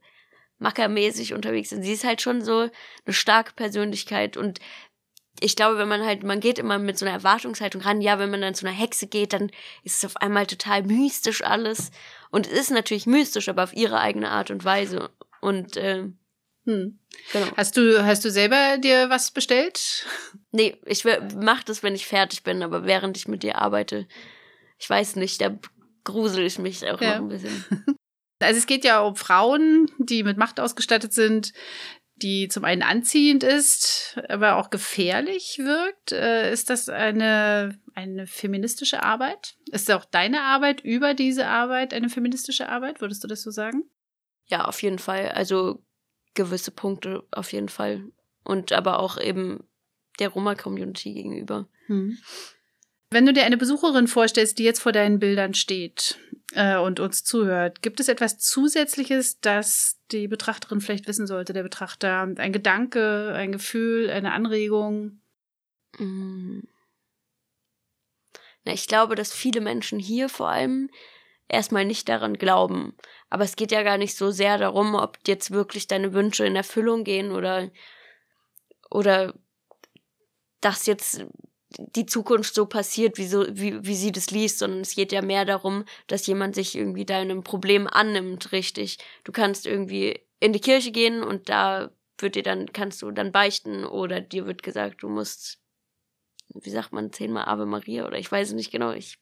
mackermäßig 0.59 1.35
unterwegs 1.35 1.73
ist. 1.73 1.79
Und 1.79 1.85
sie 1.85 1.93
ist 1.93 2.05
halt 2.05 2.23
schon 2.23 2.43
so 2.43 2.61
eine 3.05 3.13
starke 3.13 3.53
Persönlichkeit 3.55 4.37
und 4.37 4.61
ich 5.41 5.57
glaube, 5.57 5.79
wenn 5.79 5.89
man 5.89 6.05
halt, 6.05 6.23
man 6.23 6.41
geht 6.41 6.59
immer 6.59 6.79
mit 6.79 6.99
so 6.99 7.05
einer 7.05 7.15
Erwartungshaltung 7.15 7.83
ran, 7.83 8.01
ja, 8.01 8.19
wenn 8.19 8.31
man 8.31 8.41
dann 8.41 8.55
zu 8.55 8.67
einer 8.67 8.77
Hexe 8.77 9.07
geht, 9.07 9.33
dann 9.33 9.51
ist 9.83 9.99
es 9.99 10.05
auf 10.05 10.17
einmal 10.17 10.47
total 10.47 10.83
mystisch 10.83 11.43
alles. 11.43 11.91
Und 12.31 12.47
es 12.47 12.53
ist 12.53 12.71
natürlich 12.71 13.07
mystisch, 13.07 13.49
aber 13.49 13.65
auf 13.65 13.75
ihre 13.75 14.01
eigene 14.01 14.31
Art 14.31 14.51
und 14.51 14.65
Weise. 14.65 15.11
Und 15.41 15.77
äh, 15.77 16.05
hm. 16.65 16.99
genau. 17.33 17.47
Hast 17.57 17.77
du, 17.77 18.05
hast 18.05 18.25
du 18.25 18.31
selber 18.31 18.79
dir 18.79 19.09
was 19.11 19.31
bestellt? 19.31 20.07
Nee, 20.53 20.77
ich 20.85 21.05
mach 21.37 21.63
das, 21.63 21.83
wenn 21.83 21.95
ich 21.95 22.07
fertig 22.07 22.43
bin, 22.43 22.63
aber 22.63 22.85
während 22.85 23.17
ich 23.17 23.29
mit 23.29 23.43
dir 23.43 23.59
arbeite, 23.59 24.07
ich 24.79 24.89
weiß 24.89 25.17
nicht, 25.17 25.41
da 25.41 25.57
grusel 26.05 26.45
ich 26.45 26.59
mich 26.59 26.89
auch 26.89 27.01
ja. 27.01 27.17
noch 27.17 27.25
ein 27.25 27.29
bisschen. 27.29 27.65
Also 28.39 28.59
es 28.59 28.67
geht 28.67 28.85
ja 28.85 29.01
um 29.01 29.17
Frauen, 29.17 29.91
die 29.97 30.23
mit 30.23 30.37
Macht 30.37 30.61
ausgestattet 30.61 31.15
sind, 31.15 31.55
die 32.17 32.49
zum 32.49 32.65
einen 32.65 32.83
anziehend 32.83 33.45
ist, 33.45 34.19
aber 34.29 34.57
auch 34.57 34.71
gefährlich 34.71 35.59
wirkt. 35.59 36.13
Äh, 36.13 36.51
ist 36.53 36.71
das 36.71 36.89
eine, 36.89 37.79
eine 37.95 38.27
feministische 38.27 39.03
Arbeit? 39.03 39.57
Ist 39.71 39.91
auch 39.91 40.05
deine 40.05 40.43
Arbeit 40.43 40.81
über 40.81 41.15
diese 41.15 41.47
Arbeit 41.47 41.93
eine 41.93 42.09
feministische 42.09 42.69
Arbeit? 42.69 43.01
Würdest 43.01 43.23
du 43.23 43.29
das 43.29 43.43
so 43.43 43.51
sagen? 43.51 43.85
Ja, 44.47 44.65
auf 44.65 44.83
jeden 44.83 44.99
Fall. 44.99 45.31
Also 45.31 45.85
gewisse 46.35 46.71
Punkte 46.71 47.25
auf 47.31 47.53
jeden 47.53 47.69
Fall. 47.69 48.05
Und 48.45 48.73
aber 48.73 49.01
auch 49.01 49.19
eben 49.19 49.69
der 50.19 50.31
Roma-Community 50.31 51.13
gegenüber. 51.13 51.69
Hm. 51.87 52.17
Wenn 53.17 53.25
du 53.25 53.33
dir 53.33 53.47
eine 53.47 53.57
Besucherin 53.57 54.09
vorstellst, 54.09 54.59
die 54.59 54.65
jetzt 54.65 54.83
vor 54.83 54.93
deinen 54.93 55.19
Bildern 55.19 55.55
steht 55.55 56.19
äh, 56.53 56.77
und 56.77 57.01
uns 57.01 57.25
zuhört, 57.25 57.81
gibt 57.81 57.99
es 57.99 58.09
etwas 58.09 58.39
Zusätzliches, 58.39 59.41
das 59.41 59.99
die 60.13 60.29
Betrachterin 60.29 60.83
vielleicht 60.83 61.09
wissen 61.09 61.27
sollte, 61.27 61.55
der 61.55 61.63
Betrachter? 61.63 62.29
Ein 62.37 62.53
Gedanke, 62.53 63.33
ein 63.35 63.53
Gefühl, 63.53 64.11
eine 64.11 64.33
Anregung? 64.33 65.23
Mm. 65.97 66.59
Na, 68.67 68.75
ich 68.75 68.87
glaube, 68.87 69.15
dass 69.15 69.33
viele 69.33 69.63
Menschen 69.63 69.99
hier 69.99 70.29
vor 70.29 70.51
allem 70.51 70.91
erstmal 71.49 71.87
nicht 71.87 72.11
daran 72.11 72.35
glauben. 72.35 72.93
Aber 73.31 73.45
es 73.45 73.57
geht 73.57 73.73
ja 73.73 73.83
gar 73.83 73.97
nicht 73.97 74.15
so 74.15 74.31
sehr 74.31 74.59
darum, 74.59 74.95
ob 74.95 75.21
jetzt 75.27 75.53
wirklich 75.53 75.87
deine 75.87 76.13
Wünsche 76.13 76.45
in 76.45 76.55
Erfüllung 76.55 77.03
gehen 77.03 77.33
oder, 77.33 77.71
oder 78.91 79.33
dass 80.61 80.85
jetzt 80.85 81.25
die 81.79 82.07
Zukunft 82.07 82.55
so 82.55 82.67
passiert, 82.67 83.19
wie, 83.19 83.27
so, 83.27 83.47
wie, 83.51 83.85
wie 83.85 83.95
sie 83.95 84.13
das 84.13 84.31
liest, 84.31 84.59
sondern 84.59 84.81
es 84.81 84.95
geht 84.95 85.13
ja 85.13 85.23
mehr 85.23 85.45
darum, 85.45 85.85
dass 86.07 86.27
jemand 86.27 86.55
sich 86.55 86.75
irgendwie 86.75 87.05
deinem 87.05 87.43
Problem 87.43 87.87
annimmt, 87.87 88.53
richtig. 88.53 88.99
Du 89.25 89.33
kannst 89.33 89.67
irgendwie 89.67 90.21
in 90.41 90.53
die 90.53 90.61
Kirche 90.61 90.93
gehen 90.93 91.23
und 91.23 91.49
da 91.49 91.91
wird 92.19 92.35
dir 92.35 92.43
dann, 92.43 92.73
kannst 92.73 93.03
du 93.03 93.11
dann 93.11 93.33
beichten 93.33 93.85
oder 93.85 94.21
dir 94.21 94.47
wird 94.47 94.63
gesagt, 94.63 95.03
du 95.03 95.09
musst, 95.09 95.59
wie 96.55 96.71
sagt 96.71 96.93
man, 96.93 97.13
zehnmal 97.13 97.47
Ave 97.47 97.67
Maria 97.67 98.07
oder 98.07 98.19
ich 98.19 98.31
weiß 98.31 98.49
es 98.49 98.55
nicht 98.55 98.71
genau, 98.71 98.93
ich 98.93 99.19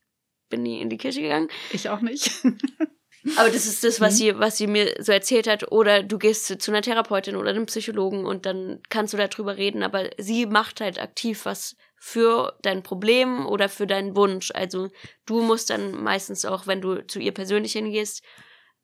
bin 0.48 0.62
nie 0.62 0.80
in 0.80 0.90
die 0.90 0.98
Kirche 0.98 1.22
gegangen. 1.22 1.48
Ich 1.72 1.88
auch 1.88 2.00
nicht. 2.00 2.30
Aber 3.36 3.48
das 3.48 3.66
ist 3.66 3.82
das, 3.82 4.00
was 4.00 4.14
mhm. 4.14 4.18
sie, 4.18 4.38
was 4.38 4.58
sie 4.58 4.66
mir 4.66 4.94
so 4.98 5.10
erzählt 5.10 5.46
hat. 5.46 5.72
Oder 5.72 6.02
du 6.02 6.18
gehst 6.18 6.60
zu 6.60 6.70
einer 6.70 6.82
Therapeutin 6.82 7.36
oder 7.36 7.50
einem 7.50 7.66
Psychologen 7.66 8.26
und 8.26 8.44
dann 8.44 8.80
kannst 8.90 9.14
du 9.14 9.16
darüber 9.16 9.56
reden. 9.56 9.82
Aber 9.82 10.10
sie 10.18 10.46
macht 10.46 10.80
halt 10.80 11.00
aktiv 11.00 11.46
was 11.46 11.76
für 12.06 12.54
dein 12.60 12.82
Problem 12.82 13.46
oder 13.46 13.70
für 13.70 13.86
deinen 13.86 14.14
Wunsch. 14.14 14.50
Also 14.54 14.90
du 15.24 15.40
musst 15.40 15.70
dann 15.70 16.04
meistens 16.04 16.44
auch, 16.44 16.66
wenn 16.66 16.82
du 16.82 17.04
zu 17.06 17.18
ihr 17.18 17.32
persönlich 17.32 17.72
hingehst, 17.72 18.22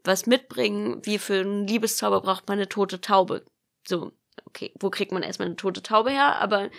was 0.03 0.25
mitbringen. 0.25 1.05
Wie 1.05 1.19
für 1.19 1.41
einen 1.41 1.67
Liebeszauber 1.67 2.23
braucht 2.23 2.49
man 2.49 2.59
eine 2.59 2.71
tote 2.71 3.03
Taube. 3.03 3.45
So, 3.87 4.13
okay, 4.47 4.73
wo 4.81 4.89
kriegt 4.89 5.13
man 5.13 5.23
erstmal 5.23 5.49
eine 5.49 5.57
tote 5.57 5.83
Taube 5.83 6.11
her? 6.11 6.37
Aber 6.37 6.71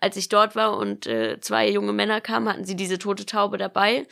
als 0.00 0.16
ich 0.16 0.28
dort 0.28 0.54
war 0.54 0.76
und 0.76 1.08
äh, 1.08 1.40
zwei 1.40 1.68
junge 1.68 1.92
Männer 1.92 2.20
kamen, 2.20 2.48
hatten 2.48 2.64
sie 2.64 2.76
diese 2.76 3.00
tote 3.00 3.26
Taube 3.26 3.58
dabei. 3.58 4.06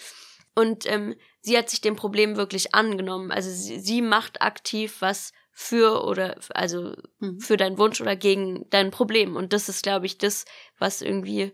Und 0.56 0.90
ähm, 0.90 1.14
sie 1.40 1.56
hat 1.56 1.70
sich 1.70 1.80
dem 1.80 1.94
Problem 1.94 2.34
wirklich 2.34 2.74
angenommen. 2.74 3.30
Also 3.30 3.48
sie, 3.48 3.78
sie 3.78 4.02
macht 4.02 4.42
aktiv 4.42 4.96
was 4.98 5.32
für 5.60 6.04
oder 6.04 6.36
also 6.54 6.94
mhm. 7.18 7.38
für 7.38 7.58
deinen 7.58 7.76
Wunsch 7.76 8.00
oder 8.00 8.16
gegen 8.16 8.64
dein 8.70 8.90
Problem. 8.90 9.36
Und 9.36 9.52
das 9.52 9.68
ist, 9.68 9.82
glaube 9.82 10.06
ich, 10.06 10.16
das, 10.16 10.46
was 10.78 11.02
irgendwie 11.02 11.52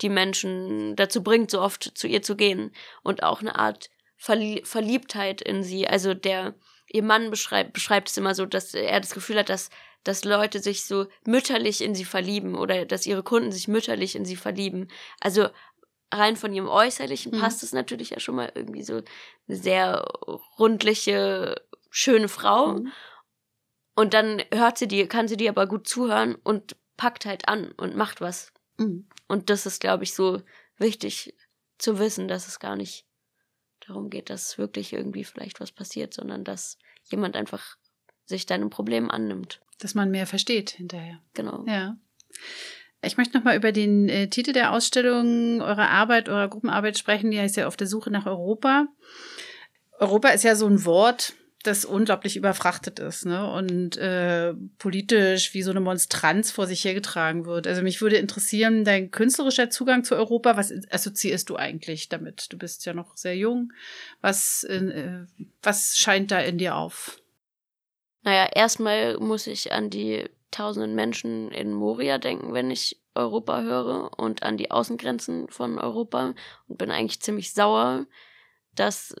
die 0.00 0.08
Menschen 0.08 0.96
dazu 0.96 1.22
bringt, 1.22 1.52
so 1.52 1.60
oft 1.60 1.92
zu 1.96 2.08
ihr 2.08 2.20
zu 2.20 2.34
gehen. 2.34 2.72
Und 3.04 3.22
auch 3.22 3.40
eine 3.40 3.54
Art 3.54 3.90
Verlie 4.16 4.64
Verliebtheit 4.64 5.40
in 5.40 5.62
sie. 5.62 5.86
Also 5.86 6.14
der, 6.14 6.56
ihr 6.88 7.04
Mann 7.04 7.30
beschreibt, 7.30 7.74
beschreibt 7.74 8.08
es 8.08 8.16
immer 8.16 8.34
so, 8.34 8.44
dass 8.44 8.74
er 8.74 8.98
das 8.98 9.14
Gefühl 9.14 9.38
hat, 9.38 9.48
dass, 9.48 9.70
dass 10.02 10.24
Leute 10.24 10.58
sich 10.58 10.84
so 10.84 11.06
mütterlich 11.24 11.80
in 11.80 11.94
sie 11.94 12.04
verlieben 12.04 12.56
oder 12.56 12.84
dass 12.84 13.06
ihre 13.06 13.22
Kunden 13.22 13.52
sich 13.52 13.68
mütterlich 13.68 14.16
in 14.16 14.24
sie 14.24 14.36
verlieben. 14.36 14.88
Also 15.20 15.46
rein 16.12 16.36
von 16.36 16.52
ihrem 16.52 16.68
Äußerlichen 16.68 17.36
mhm. 17.36 17.40
passt 17.40 17.62
es 17.62 17.72
natürlich 17.72 18.10
ja 18.10 18.18
schon 18.18 18.34
mal 18.34 18.50
irgendwie 18.52 18.82
so 18.82 18.94
eine 18.94 19.56
sehr 19.56 20.04
rundliche, 20.58 21.54
schöne 21.90 22.28
Frau. 22.28 22.78
Mhm. 22.78 22.92
Und 23.94 24.14
dann 24.14 24.42
hört 24.52 24.78
sie 24.78 24.88
die, 24.88 25.06
kann 25.06 25.28
sie 25.28 25.36
dir 25.36 25.50
aber 25.50 25.66
gut 25.66 25.86
zuhören 25.86 26.34
und 26.34 26.76
packt 26.96 27.26
halt 27.26 27.48
an 27.48 27.72
und 27.72 27.96
macht 27.96 28.20
was. 28.20 28.52
Mhm. 28.78 29.06
Und 29.28 29.50
das 29.50 29.66
ist, 29.66 29.80
glaube 29.80 30.04
ich, 30.04 30.14
so 30.14 30.42
wichtig 30.78 31.34
zu 31.78 31.98
wissen, 31.98 32.28
dass 32.28 32.48
es 32.48 32.58
gar 32.58 32.76
nicht 32.76 33.06
darum 33.86 34.10
geht, 34.10 34.30
dass 34.30 34.58
wirklich 34.58 34.92
irgendwie 34.92 35.24
vielleicht 35.24 35.60
was 35.60 35.72
passiert, 35.72 36.14
sondern 36.14 36.44
dass 36.44 36.78
jemand 37.04 37.36
einfach 37.36 37.76
sich 38.24 38.46
deinem 38.46 38.70
Problem 38.70 39.10
annimmt. 39.10 39.60
Dass 39.78 39.94
man 39.94 40.10
mehr 40.10 40.26
versteht 40.26 40.70
hinterher. 40.70 41.20
Genau. 41.34 41.64
Ja. 41.66 41.96
Ich 43.02 43.16
möchte 43.16 43.36
nochmal 43.36 43.56
über 43.56 43.70
den 43.70 44.08
äh, 44.08 44.28
Titel 44.28 44.52
der 44.52 44.72
Ausstellung, 44.72 45.60
eurer 45.60 45.90
Arbeit, 45.90 46.28
eurer 46.28 46.48
Gruppenarbeit 46.48 46.96
sprechen. 46.96 47.30
Die 47.30 47.38
heißt 47.38 47.56
ja 47.56 47.66
Auf 47.66 47.76
der 47.76 47.86
Suche 47.86 48.10
nach 48.10 48.26
Europa. 48.26 48.86
Europa 49.98 50.28
ist 50.30 50.44
ja 50.44 50.56
so 50.56 50.66
ein 50.66 50.84
Wort, 50.84 51.34
das 51.66 51.84
unglaublich 51.84 52.36
überfrachtet 52.36 52.98
ist 52.98 53.24
ne? 53.24 53.50
und 53.50 53.96
äh, 53.96 54.54
politisch 54.78 55.54
wie 55.54 55.62
so 55.62 55.70
eine 55.70 55.80
Monstranz 55.80 56.50
vor 56.50 56.66
sich 56.66 56.84
hergetragen 56.84 57.46
wird. 57.46 57.66
Also 57.66 57.82
mich 57.82 58.00
würde 58.00 58.16
interessieren, 58.16 58.84
dein 58.84 59.10
künstlerischer 59.10 59.70
Zugang 59.70 60.04
zu 60.04 60.14
Europa, 60.14 60.56
was 60.56 60.72
assoziierst 60.90 61.48
du 61.48 61.56
eigentlich 61.56 62.08
damit? 62.08 62.52
Du 62.52 62.58
bist 62.58 62.84
ja 62.84 62.92
noch 62.92 63.16
sehr 63.16 63.36
jung. 63.36 63.72
Was, 64.20 64.64
äh, 64.64 65.24
was 65.62 65.96
scheint 65.96 66.30
da 66.30 66.38
in 66.40 66.58
dir 66.58 66.76
auf? 66.76 67.20
Naja, 68.22 68.48
erstmal 68.54 69.18
muss 69.18 69.46
ich 69.46 69.72
an 69.72 69.90
die 69.90 70.28
tausenden 70.50 70.94
Menschen 70.94 71.50
in 71.50 71.72
Moria 71.72 72.18
denken, 72.18 72.52
wenn 72.52 72.70
ich 72.70 73.00
Europa 73.14 73.62
höre 73.62 74.18
und 74.18 74.42
an 74.42 74.56
die 74.56 74.70
Außengrenzen 74.70 75.48
von 75.48 75.78
Europa 75.78 76.34
und 76.68 76.78
bin 76.78 76.90
eigentlich 76.90 77.20
ziemlich 77.20 77.52
sauer, 77.52 78.06
dass 78.74 79.14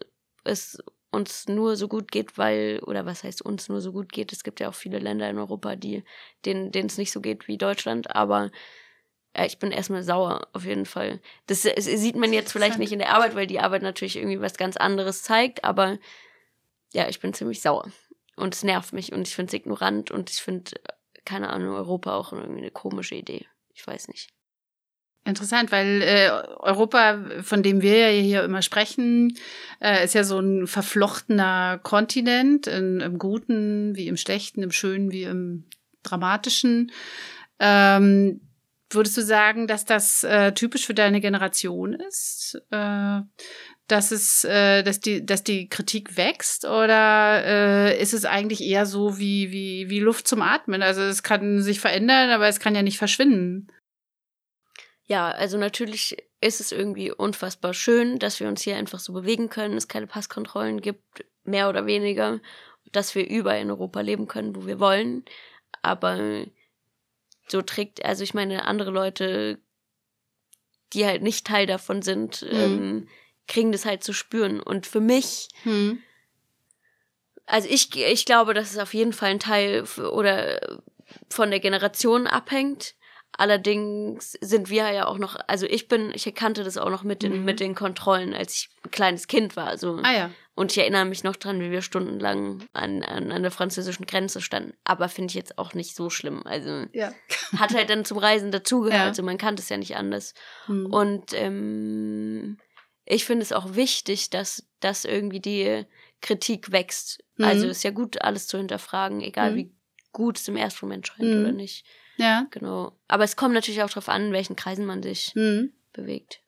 es 0.44 0.82
uns 1.14 1.48
nur 1.48 1.76
so 1.76 1.88
gut 1.88 2.10
geht, 2.10 2.36
weil, 2.36 2.80
oder 2.80 3.06
was 3.06 3.24
heißt 3.24 3.42
uns 3.42 3.68
nur 3.68 3.80
so 3.80 3.92
gut 3.92 4.12
geht, 4.12 4.32
es 4.32 4.44
gibt 4.44 4.60
ja 4.60 4.68
auch 4.68 4.74
viele 4.74 4.98
Länder 4.98 5.28
in 5.30 5.38
Europa, 5.38 5.76
die, 5.76 6.04
denen, 6.44 6.72
es 6.74 6.98
nicht 6.98 7.12
so 7.12 7.20
geht 7.20 7.48
wie 7.48 7.58
Deutschland, 7.58 8.14
aber 8.14 8.50
ja, 9.36 9.44
ich 9.44 9.58
bin 9.58 9.72
erstmal 9.72 10.02
sauer, 10.02 10.46
auf 10.52 10.64
jeden 10.64 10.86
Fall. 10.86 11.20
Das, 11.46 11.62
das 11.62 11.84
sieht 11.84 12.16
man 12.16 12.32
jetzt 12.32 12.52
vielleicht 12.52 12.78
nicht 12.78 12.92
in 12.92 13.00
der 13.00 13.14
Arbeit, 13.14 13.34
weil 13.34 13.46
die 13.46 13.60
Arbeit 13.60 13.82
natürlich 13.82 14.16
irgendwie 14.16 14.40
was 14.40 14.56
ganz 14.56 14.76
anderes 14.76 15.22
zeigt, 15.22 15.64
aber 15.64 15.98
ja, 16.92 17.08
ich 17.08 17.20
bin 17.20 17.34
ziemlich 17.34 17.60
sauer. 17.60 17.90
Und 18.36 18.54
es 18.54 18.64
nervt 18.64 18.92
mich 18.92 19.12
und 19.12 19.26
ich 19.26 19.34
finde 19.34 19.48
es 19.48 19.54
ignorant 19.54 20.10
und 20.10 20.30
ich 20.30 20.42
finde 20.42 20.72
keine 21.24 21.50
Ahnung, 21.50 21.74
Europa 21.74 22.14
auch 22.16 22.32
irgendwie 22.32 22.60
eine 22.60 22.70
komische 22.70 23.14
Idee. 23.14 23.46
Ich 23.72 23.86
weiß 23.86 24.08
nicht. 24.08 24.33
Interessant, 25.26 25.72
weil 25.72 26.02
äh, 26.02 26.30
Europa, 26.58 27.18
von 27.42 27.62
dem 27.62 27.80
wir 27.80 27.96
ja 27.96 28.20
hier 28.20 28.44
immer 28.44 28.60
sprechen, 28.60 29.38
äh, 29.80 30.04
ist 30.04 30.14
ja 30.14 30.22
so 30.22 30.38
ein 30.38 30.66
verflochtener 30.66 31.80
Kontinent, 31.82 32.66
in, 32.66 33.00
im 33.00 33.18
Guten 33.18 33.96
wie 33.96 34.08
im 34.08 34.18
Schlechten, 34.18 34.62
im 34.62 34.70
Schönen 34.70 35.12
wie 35.12 35.22
im 35.22 35.64
Dramatischen. 36.02 36.92
Ähm, 37.58 38.42
würdest 38.90 39.16
du 39.16 39.22
sagen, 39.22 39.66
dass 39.66 39.86
das 39.86 40.24
äh, 40.24 40.52
typisch 40.52 40.84
für 40.84 40.94
deine 40.94 41.22
Generation 41.22 41.94
ist? 41.94 42.60
Äh, 42.70 43.20
dass 43.86 44.12
es, 44.12 44.44
äh, 44.44 44.82
dass 44.82 45.00
die, 45.00 45.24
dass 45.24 45.42
die 45.42 45.68
Kritik 45.68 46.18
wächst 46.18 46.66
oder 46.66 47.44
äh, 47.44 48.00
ist 48.00 48.12
es 48.14 48.24
eigentlich 48.24 48.62
eher 48.62 48.86
so 48.86 49.18
wie 49.18 49.50
wie 49.50 49.90
wie 49.90 50.00
Luft 50.00 50.26
zum 50.26 50.42
Atmen? 50.42 50.82
Also 50.82 51.02
es 51.02 51.22
kann 51.22 51.62
sich 51.62 51.80
verändern, 51.80 52.30
aber 52.30 52.48
es 52.48 52.60
kann 52.60 52.74
ja 52.74 52.82
nicht 52.82 52.98
verschwinden. 52.98 53.68
Ja, 55.06 55.30
also 55.30 55.58
natürlich 55.58 56.16
ist 56.40 56.60
es 56.60 56.72
irgendwie 56.72 57.12
unfassbar 57.12 57.74
schön, 57.74 58.18
dass 58.18 58.40
wir 58.40 58.48
uns 58.48 58.62
hier 58.62 58.76
einfach 58.76 58.98
so 58.98 59.12
bewegen 59.12 59.50
können, 59.50 59.76
es 59.76 59.88
keine 59.88 60.06
Passkontrollen 60.06 60.80
gibt, 60.80 61.24
mehr 61.44 61.68
oder 61.68 61.86
weniger, 61.86 62.40
dass 62.92 63.14
wir 63.14 63.28
überall 63.28 63.60
in 63.60 63.70
Europa 63.70 64.00
leben 64.00 64.26
können, 64.28 64.56
wo 64.56 64.66
wir 64.66 64.80
wollen. 64.80 65.24
Aber 65.82 66.46
so 67.48 67.60
trägt, 67.62 68.04
also 68.04 68.22
ich 68.22 68.34
meine, 68.34 68.64
andere 68.64 68.90
Leute, 68.90 69.58
die 70.92 71.04
halt 71.04 71.22
nicht 71.22 71.46
Teil 71.46 71.66
davon 71.66 72.02
sind, 72.02 72.42
mhm. 72.42 72.48
ähm, 72.52 73.08
kriegen 73.46 73.72
das 73.72 73.84
halt 73.84 74.02
zu 74.02 74.12
spüren. 74.12 74.60
Und 74.60 74.86
für 74.86 75.00
mich, 75.00 75.48
hm. 75.64 76.02
also 77.46 77.68
ich, 77.68 77.94
ich 77.96 78.24
glaube, 78.24 78.54
dass 78.54 78.70
es 78.70 78.78
auf 78.78 78.94
jeden 78.94 79.12
Fall 79.12 79.30
ein 79.30 79.40
Teil 79.40 79.84
oder 79.98 80.78
von 81.28 81.50
der 81.50 81.60
Generation 81.60 82.26
abhängt. 82.26 82.94
Allerdings 83.36 84.32
sind 84.40 84.70
wir 84.70 84.92
ja 84.92 85.06
auch 85.06 85.18
noch, 85.18 85.36
also 85.48 85.66
ich 85.66 85.88
bin, 85.88 86.12
ich 86.14 86.32
kannte 86.34 86.62
das 86.62 86.78
auch 86.78 86.90
noch 86.90 87.02
mit 87.02 87.22
den, 87.22 87.40
mhm. 87.40 87.44
mit 87.44 87.58
den 87.58 87.74
Kontrollen, 87.74 88.32
als 88.32 88.54
ich 88.54 88.68
ein 88.84 88.90
kleines 88.90 89.26
Kind 89.26 89.56
war. 89.56 89.76
So. 89.76 89.98
Ah 90.02 90.12
ja. 90.12 90.30
Und 90.54 90.70
ich 90.70 90.78
erinnere 90.78 91.04
mich 91.04 91.24
noch 91.24 91.34
dran, 91.34 91.60
wie 91.60 91.72
wir 91.72 91.82
stundenlang 91.82 92.64
an, 92.72 93.02
an, 93.02 93.32
an 93.32 93.42
der 93.42 93.50
französischen 93.50 94.06
Grenze 94.06 94.40
standen. 94.40 94.74
Aber 94.84 95.08
finde 95.08 95.32
ich 95.32 95.34
jetzt 95.34 95.58
auch 95.58 95.74
nicht 95.74 95.96
so 95.96 96.10
schlimm. 96.10 96.42
Also 96.44 96.84
ja. 96.92 97.12
hat 97.56 97.74
halt 97.74 97.90
dann 97.90 98.04
zum 98.04 98.18
Reisen 98.18 98.52
dazugehört. 98.52 99.00
Ja. 99.00 99.06
Also 99.06 99.24
man 99.24 99.36
kannte 99.36 99.62
es 99.62 99.68
ja 99.68 99.78
nicht 99.78 99.96
anders. 99.96 100.34
Mhm. 100.68 100.86
Und 100.86 101.32
ähm, 101.32 102.58
ich 103.04 103.24
finde 103.24 103.42
es 103.42 103.52
auch 103.52 103.74
wichtig, 103.74 104.30
dass, 104.30 104.64
dass 104.78 105.04
irgendwie 105.04 105.40
die 105.40 105.84
Kritik 106.20 106.70
wächst. 106.70 107.24
Mhm. 107.36 107.46
Also 107.46 107.66
ist 107.66 107.82
ja 107.82 107.90
gut, 107.90 108.22
alles 108.22 108.46
zu 108.46 108.58
hinterfragen, 108.58 109.22
egal 109.22 109.52
mhm. 109.52 109.56
wie 109.56 109.72
gut 110.12 110.38
es 110.38 110.46
im 110.46 110.56
ersten 110.56 110.86
Moment 110.86 111.08
scheint 111.08 111.34
mhm. 111.34 111.40
oder 111.40 111.52
nicht. 111.52 111.84
Ja. 112.16 112.46
Genau. 112.50 112.92
Aber 113.08 113.24
es 113.24 113.36
kommt 113.36 113.54
natürlich 113.54 113.82
auch 113.82 113.88
darauf 113.88 114.08
an, 114.08 114.26
in 114.26 114.32
welchen 114.32 114.56
Kreisen 114.56 114.86
man 114.86 115.02
sich 115.02 115.34
mhm. 115.34 115.72
bewegt. 115.92 116.40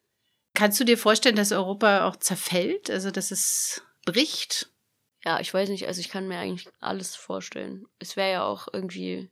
Kannst 0.54 0.80
du 0.80 0.84
dir 0.84 0.96
vorstellen, 0.96 1.36
dass 1.36 1.52
Europa 1.52 2.06
auch 2.06 2.16
zerfällt? 2.16 2.90
Also, 2.90 3.10
dass 3.10 3.30
es 3.30 3.82
bricht? 4.04 4.70
Ja, 5.24 5.40
ich 5.40 5.52
weiß 5.52 5.68
nicht, 5.68 5.86
also 5.86 6.00
ich 6.00 6.08
kann 6.08 6.28
mir 6.28 6.38
eigentlich 6.38 6.68
alles 6.80 7.16
vorstellen. 7.16 7.86
Es 7.98 8.16
wäre 8.16 8.30
ja 8.30 8.44
auch 8.44 8.68
irgendwie 8.72 9.28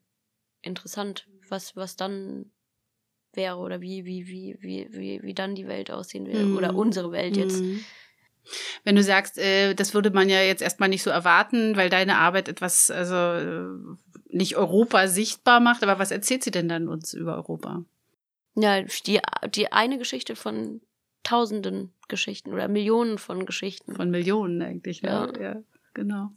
interessant, 0.61 1.27
was, 1.49 1.77
was 1.77 1.97
dann 1.97 2.51
wäre 3.33 3.57
oder 3.57 3.81
wie, 3.81 4.05
wie, 4.05 4.27
wie, 4.27 4.57
wie, 4.61 4.89
wie, 4.91 5.23
wie 5.23 5.35
dann 5.35 5.55
die 5.55 5.67
Welt 5.67 5.91
aussehen 5.91 6.27
würde. 6.27 6.45
Mhm. 6.45 6.57
Oder 6.57 6.75
unsere 6.75 7.13
Welt 7.13 7.37
jetzt. 7.37 7.63
Mhm. 7.63 7.85
Wenn 8.85 8.97
du 8.97 9.03
sagst, 9.03 9.39
äh, 9.39 9.75
das 9.75 9.95
würde 9.95 10.11
man 10.11 10.29
ja 10.29 10.43
jetzt 10.43 10.63
erstmal 10.63 10.89
nicht 10.89 11.03
so 11.03 11.11
erwarten, 11.11 11.77
weil 11.77 11.89
deine 11.89 12.19
Arbeit 12.19 12.49
etwas, 12.49 12.91
also 12.91 13.15
äh, 13.15 14.14
nicht 14.35 14.57
Europa 14.57 15.09
sichtbar 15.09 15.61
macht, 15.61 15.83
aber 15.83 15.99
was 15.99 16.11
erzählt 16.11 16.45
sie 16.45 16.51
denn 16.51 16.69
dann 16.69 16.89
uns 16.89 17.15
über 17.15 17.37
Europa? 17.37 17.85
Ja, 18.57 18.83
die, 18.83 19.21
die 19.55 19.73
eine 19.73 19.99
Geschichte 19.99 20.37
von 20.37 20.81
tausenden 21.23 21.93
Geschichten 22.09 22.53
oder 22.53 22.69
Millionen 22.69 23.19
von 23.19 23.47
Geschichten. 23.47 23.95
Von 23.95 24.11
Millionen 24.11 24.61
eigentlich, 24.63 25.03
ne? 25.03 25.33
ja. 25.39 25.41
ja 25.41 25.63
genau. 25.95 26.31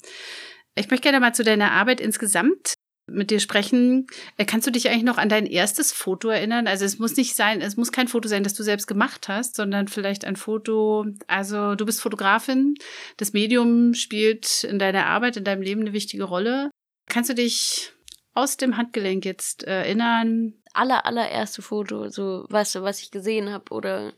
Ich 0.76 0.90
möchte 0.90 1.04
gerne 1.04 1.20
mal 1.20 1.34
zu 1.34 1.44
deiner 1.44 1.72
Arbeit 1.72 2.00
insgesamt 2.00 2.76
mit 3.08 3.32
dir 3.32 3.40
sprechen. 3.40 4.08
Äh, 4.38 4.46
kannst 4.46 4.68
du 4.68 4.72
dich 4.72 4.90
eigentlich 4.90 5.04
noch 5.04 5.18
an 5.18 5.30
dein 5.30 5.46
erstes 5.46 5.92
Foto 5.92 6.30
erinnern? 6.30 6.68
Also 6.68 6.86
es 6.86 7.00
muss 7.00 7.16
nicht 7.16 7.36
sein, 7.36 7.62
es 7.62 7.78
muss 7.78 7.92
kein 7.92 8.08
Foto 8.08 8.28
sein, 8.28 8.44
das 8.44 8.54
du 8.54 8.64
selbst 8.64 8.88
gemacht 8.88 9.28
hast, 9.28 9.56
sondern 9.56 9.88
vielleicht 9.88 10.26
ein 10.26 10.36
Foto, 10.36 11.06
also 11.26 11.76
du 11.76 11.86
bist 11.86 12.02
Fotografin, 12.02 12.76
das 13.18 13.34
Medium 13.34 13.94
spielt 13.94 14.64
in 14.64 14.78
deiner 14.78 15.06
Arbeit, 15.08 15.38
in 15.38 15.46
deinem 15.46 15.62
Leben 15.62 15.82
eine 15.82 15.94
wichtige 15.94 16.26
Rolle. 16.26 16.70
Kannst 17.08 17.30
du 17.30 17.36
dich 17.36 17.92
aus 18.34 18.58
dem 18.58 18.78
Handgelenk 18.78 19.26
jetzt 19.26 19.64
erinnern? 19.64 20.54
Aller, 20.74 21.06
allererste 21.06 21.62
Foto, 21.62 22.10
so 22.10 22.46
weißt 22.50 22.76
du, 22.76 22.84
was 22.84 23.02
ich 23.02 23.12
gesehen 23.12 23.50
habe 23.50 23.74
oder 23.74 24.14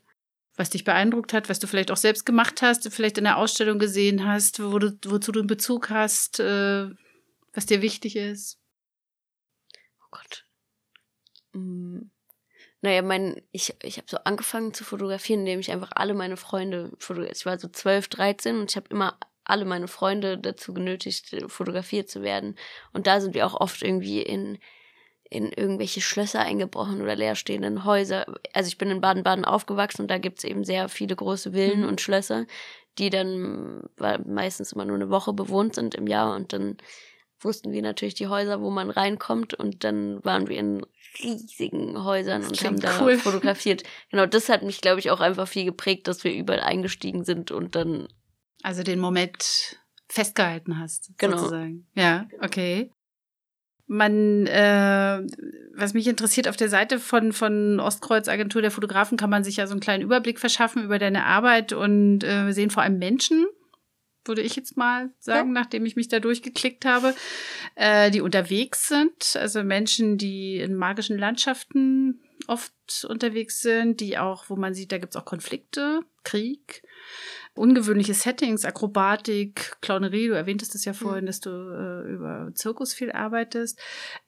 was 0.58 0.72
dich 0.72 0.84
beeindruckt 0.84 1.32
hat, 1.32 1.48
was 1.48 1.60
du 1.60 1.68
vielleicht 1.68 1.90
auch 1.90 1.98
selbst 1.98 2.26
gemacht 2.26 2.62
hast, 2.62 2.92
vielleicht 2.92 3.18
in 3.18 3.24
der 3.24 3.38
Ausstellung 3.38 3.80
gesehen 3.80 4.28
hast, 4.28 4.62
wo 4.62 4.78
du, 4.78 4.98
wozu 5.06 5.32
du 5.32 5.40
einen 5.40 5.48
Bezug 5.48 5.90
hast, 5.90 6.42
äh, 6.42 6.90
was 7.54 7.66
dir 7.66 7.82
wichtig 7.82 8.18
ist? 8.18 8.60
Oh 10.02 10.08
Gott. 10.12 10.46
Hm. 11.54 12.12
Naja, 12.82 13.02
mein, 13.02 13.42
ich, 13.52 13.74
ich 13.84 13.98
habe 13.98 14.08
so 14.10 14.18
angefangen 14.18 14.74
zu 14.74 14.84
fotografieren, 14.84 15.42
indem 15.42 15.60
ich 15.60 15.72
einfach 15.72 15.92
alle 15.96 16.14
meine 16.14 16.38
Freunde 16.38 16.92
fotografiert. 16.98 17.38
Ich 17.38 17.46
war 17.46 17.60
so 17.60 17.70
12, 17.70 18.10
13 18.10 18.60
und 18.60 18.72
ich 18.72 18.76
habe 18.76 18.90
immer 18.90 19.18
alle 19.50 19.66
meine 19.66 19.88
Freunde 19.88 20.38
dazu 20.38 20.74
genötigt, 20.74 21.36
fotografiert 21.48 22.10
zu 22.10 22.22
werden. 22.22 22.56
Und 22.94 23.08
da 23.08 23.22
sind 23.22 23.34
wir 23.34 23.46
auch 23.46 23.60
oft 23.60 23.82
irgendwie 23.82 24.22
in 24.22 24.60
in 25.32 25.52
irgendwelche 25.52 26.02
Schlösser 26.02 26.40
eingebrochen 26.40 27.02
oder 27.02 27.16
leerstehenden 27.16 27.86
Häuser. 27.86 28.26
Also 28.54 28.68
ich 28.68 28.80
bin 28.80 28.90
in 28.90 29.00
Baden-Baden 29.00 29.46
aufgewachsen 29.46 30.02
und 30.02 30.08
da 30.12 30.18
gibt's 30.18 30.44
eben 30.44 30.64
sehr 30.64 30.90
viele 30.90 31.16
große 31.16 31.52
Villen 31.52 31.82
mhm. 31.82 31.88
und 31.88 32.02
Schlösser, 32.02 32.48
die 32.98 33.12
dann 33.12 33.84
meistens 34.26 34.74
immer 34.74 34.86
nur 34.86 34.96
eine 34.96 35.12
Woche 35.12 35.34
bewohnt 35.34 35.76
sind 35.76 35.94
im 35.94 36.08
Jahr 36.08 36.36
und 36.36 36.52
dann 36.52 36.78
wussten 37.42 37.72
wir 37.72 37.82
natürlich 37.82 38.16
die 38.16 38.28
Häuser, 38.28 38.62
wo 38.62 38.70
man 38.70 38.90
reinkommt 38.90 39.54
und 39.54 39.84
dann 39.84 40.24
waren 40.26 40.48
wir 40.50 40.58
in 40.58 40.86
riesigen 41.24 42.04
Häusern 42.04 42.44
und 42.44 42.64
haben 42.64 42.80
da 42.80 43.00
cool. 43.02 43.18
fotografiert. 43.18 43.84
Genau, 44.12 44.26
das 44.26 44.50
hat 44.50 44.64
mich, 44.64 44.82
glaube 44.82 45.00
ich, 45.00 45.10
auch 45.10 45.22
einfach 45.22 45.48
viel 45.48 45.66
geprägt, 45.66 46.08
dass 46.08 46.24
wir 46.24 46.34
überall 46.34 46.60
eingestiegen 46.60 47.24
sind 47.24 47.52
und 47.52 47.76
dann. 47.76 48.08
Also 48.62 48.84
den 48.84 49.00
Moment 49.00 49.80
festgehalten 50.08 50.80
hast, 50.80 51.12
genau. 51.18 51.38
sozusagen. 51.38 51.88
Ja, 51.96 52.28
okay 52.42 52.92
man, 53.90 54.46
äh, 54.46 55.20
was 55.74 55.96
mich 55.96 56.08
interessiert, 56.08 56.48
auf 56.48 56.56
der 56.56 56.70
Seite 56.70 57.00
von, 57.00 57.34
von 57.34 57.80
Ostkreuz 57.80 58.28
Agentur 58.28 58.62
der 58.62 58.70
Fotografen 58.70 59.18
kann 59.18 59.32
man 59.32 59.44
sich 59.44 59.58
ja 59.58 59.66
so 59.66 59.74
einen 59.74 59.82
kleinen 59.82 60.04
Überblick 60.04 60.40
verschaffen 60.40 60.84
über 60.84 61.00
deine 61.00 61.26
Arbeit 61.26 61.74
und 61.74 62.24
äh, 62.24 62.46
wir 62.46 62.54
sehen 62.54 62.70
vor 62.70 62.84
allem 62.84 63.00
Menschen, 63.00 63.48
würde 64.26 64.44
ich 64.44 64.56
jetzt 64.56 64.78
mal 64.78 65.10
sagen, 65.18 65.56
ja. 65.56 65.62
nachdem 65.62 65.88
ich 65.88 65.96
mich 65.96 66.08
da 66.08 66.20
durchgeklickt 66.20 66.86
habe, 66.86 67.16
äh, 67.74 68.12
die 68.12 68.22
unterwegs 68.22 68.88
sind. 68.88 69.36
Also 69.36 69.64
Menschen, 69.64 70.20
die 70.20 70.58
in 70.58 70.76
magischen 70.76 71.18
Landschaften 71.18 72.22
oft 72.46 73.08
unterwegs 73.10 73.60
sind, 73.60 74.02
die 74.02 74.20
auch, 74.20 74.46
wo 74.50 74.56
man 74.56 74.76
sieht, 74.76 74.92
da 74.92 75.00
gibt's 75.00 75.16
auch 75.16 75.26
Konflikte, 75.26 76.02
Krieg 76.24 76.84
ungewöhnliche 77.60 78.14
Settings, 78.14 78.66
Akrobatik, 78.66 79.78
Clownerie, 79.82 80.28
du 80.28 80.34
erwähntest 80.34 80.74
es 80.76 80.86
ja 80.86 80.94
mhm. 80.94 80.98
vorhin, 80.98 81.26
dass 81.26 81.40
du 81.42 81.50
äh, 81.50 82.12
über 82.12 82.50
Zirkus 82.56 82.94
viel 82.94 83.12
arbeitest. 83.12 83.80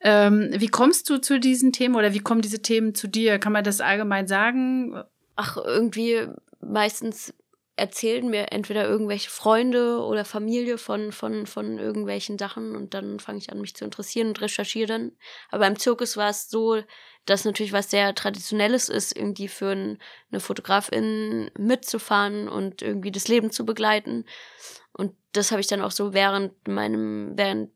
Ähm, 0.02 0.50
wie 0.54 0.68
kommst 0.68 1.10
du 1.10 1.18
zu 1.18 1.40
diesen 1.40 1.72
Themen 1.72 1.96
oder 1.96 2.14
wie 2.14 2.20
kommen 2.20 2.42
diese 2.42 2.62
Themen 2.62 2.94
zu 2.94 3.08
dir? 3.08 3.40
Kann 3.40 3.54
man 3.54 3.64
das 3.64 3.82
allgemein 3.82 4.28
sagen? 4.28 5.02
Ach, 5.36 5.58
irgendwie 5.58 6.28
meistens 6.60 7.34
erzählen 7.76 8.30
mir 8.30 8.52
entweder 8.52 8.88
irgendwelche 8.88 9.30
Freunde 9.30 10.02
oder 10.02 10.26
Familie 10.26 10.78
von, 10.78 11.12
von, 11.12 11.48
von 11.48 11.80
irgendwelchen 11.80 12.38
Sachen 12.38 12.76
und 12.76 12.94
dann 12.94 13.20
fange 13.20 13.40
ich 13.40 13.52
an, 13.52 13.62
mich 13.62 13.76
zu 13.76 13.86
interessieren 13.86 14.30
und 14.30 14.42
recherchiere 14.42 14.88
dann. 14.88 15.12
Aber 15.50 15.62
beim 15.62 15.80
Zirkus 15.80 16.18
war 16.18 16.30
es 16.30 16.50
so, 16.50 16.82
dass 17.26 17.46
natürlich 17.46 17.74
was 17.74 17.90
sehr 17.90 18.14
Traditionelles 18.14 18.90
ist, 18.90 19.16
irgendwie 19.16 19.48
für 19.48 19.72
ein, 19.72 20.00
eine 20.32 20.42
Fotografin 20.42 21.50
mitzufahren 21.58 22.48
und 22.48 22.82
irgendwie 22.82 23.12
das 23.12 23.28
Leben 23.28 23.52
zu 23.52 23.66
begleiten. 23.66 24.26
Und 24.94 25.16
das 25.32 25.52
habe 25.52 25.62
ich 25.62 25.68
dann 25.68 25.82
auch 25.82 25.92
so 25.92 26.14
während 26.14 26.68
meinem, 26.68 27.34
während 27.36 27.72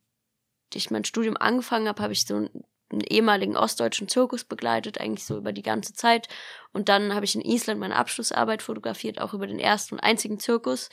ich 0.73 0.91
mein 0.91 1.05
Studium 1.05 1.37
angefangen 1.37 1.87
habe, 1.87 2.03
habe 2.03 2.13
ich 2.13 2.25
so 2.25 2.49
einen 2.91 3.01
ehemaligen 3.01 3.57
ostdeutschen 3.57 4.07
Zirkus 4.07 4.43
begleitet, 4.43 4.99
eigentlich 4.99 5.25
so 5.25 5.37
über 5.37 5.51
die 5.51 5.63
ganze 5.63 5.93
Zeit. 5.93 6.27
Und 6.71 6.89
dann 6.89 7.13
habe 7.13 7.25
ich 7.25 7.35
in 7.35 7.41
Island 7.41 7.79
meine 7.79 7.95
Abschlussarbeit 7.95 8.61
fotografiert, 8.61 9.19
auch 9.19 9.33
über 9.33 9.47
den 9.47 9.59
ersten 9.59 9.95
und 9.95 10.01
einzigen 10.01 10.39
Zirkus. 10.39 10.89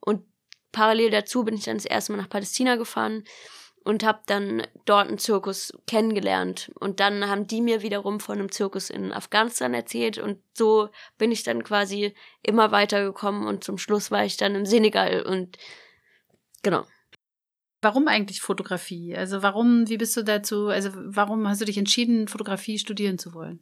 Und 0.00 0.24
parallel 0.72 1.10
dazu 1.10 1.44
bin 1.44 1.54
ich 1.54 1.64
dann 1.64 1.76
das 1.76 1.86
erste 1.86 2.12
Mal 2.12 2.18
nach 2.18 2.28
Palästina 2.28 2.76
gefahren 2.76 3.24
und 3.84 4.04
habe 4.04 4.20
dann 4.26 4.66
dort 4.84 5.08
einen 5.08 5.18
Zirkus 5.18 5.72
kennengelernt. 5.86 6.70
Und 6.78 7.00
dann 7.00 7.28
haben 7.28 7.46
die 7.46 7.62
mir 7.62 7.82
wiederum 7.82 8.20
von 8.20 8.38
einem 8.38 8.52
Zirkus 8.52 8.90
in 8.90 9.12
Afghanistan 9.12 9.72
erzählt 9.72 10.18
und 10.18 10.42
so 10.52 10.90
bin 11.16 11.32
ich 11.32 11.42
dann 11.42 11.64
quasi 11.64 12.14
immer 12.42 12.70
weitergekommen 12.70 13.46
und 13.46 13.64
zum 13.64 13.78
Schluss 13.78 14.10
war 14.10 14.24
ich 14.24 14.36
dann 14.36 14.54
im 14.54 14.66
Senegal 14.66 15.22
und 15.22 15.56
genau. 16.62 16.84
Warum 17.80 18.08
eigentlich 18.08 18.40
Fotografie? 18.40 19.16
Also 19.16 19.42
warum, 19.42 19.88
wie 19.88 19.98
bist 19.98 20.16
du 20.16 20.22
dazu, 20.22 20.68
also 20.68 20.90
warum 20.94 21.46
hast 21.46 21.60
du 21.60 21.64
dich 21.64 21.78
entschieden, 21.78 22.26
Fotografie 22.26 22.78
studieren 22.78 23.18
zu 23.18 23.34
wollen? 23.34 23.60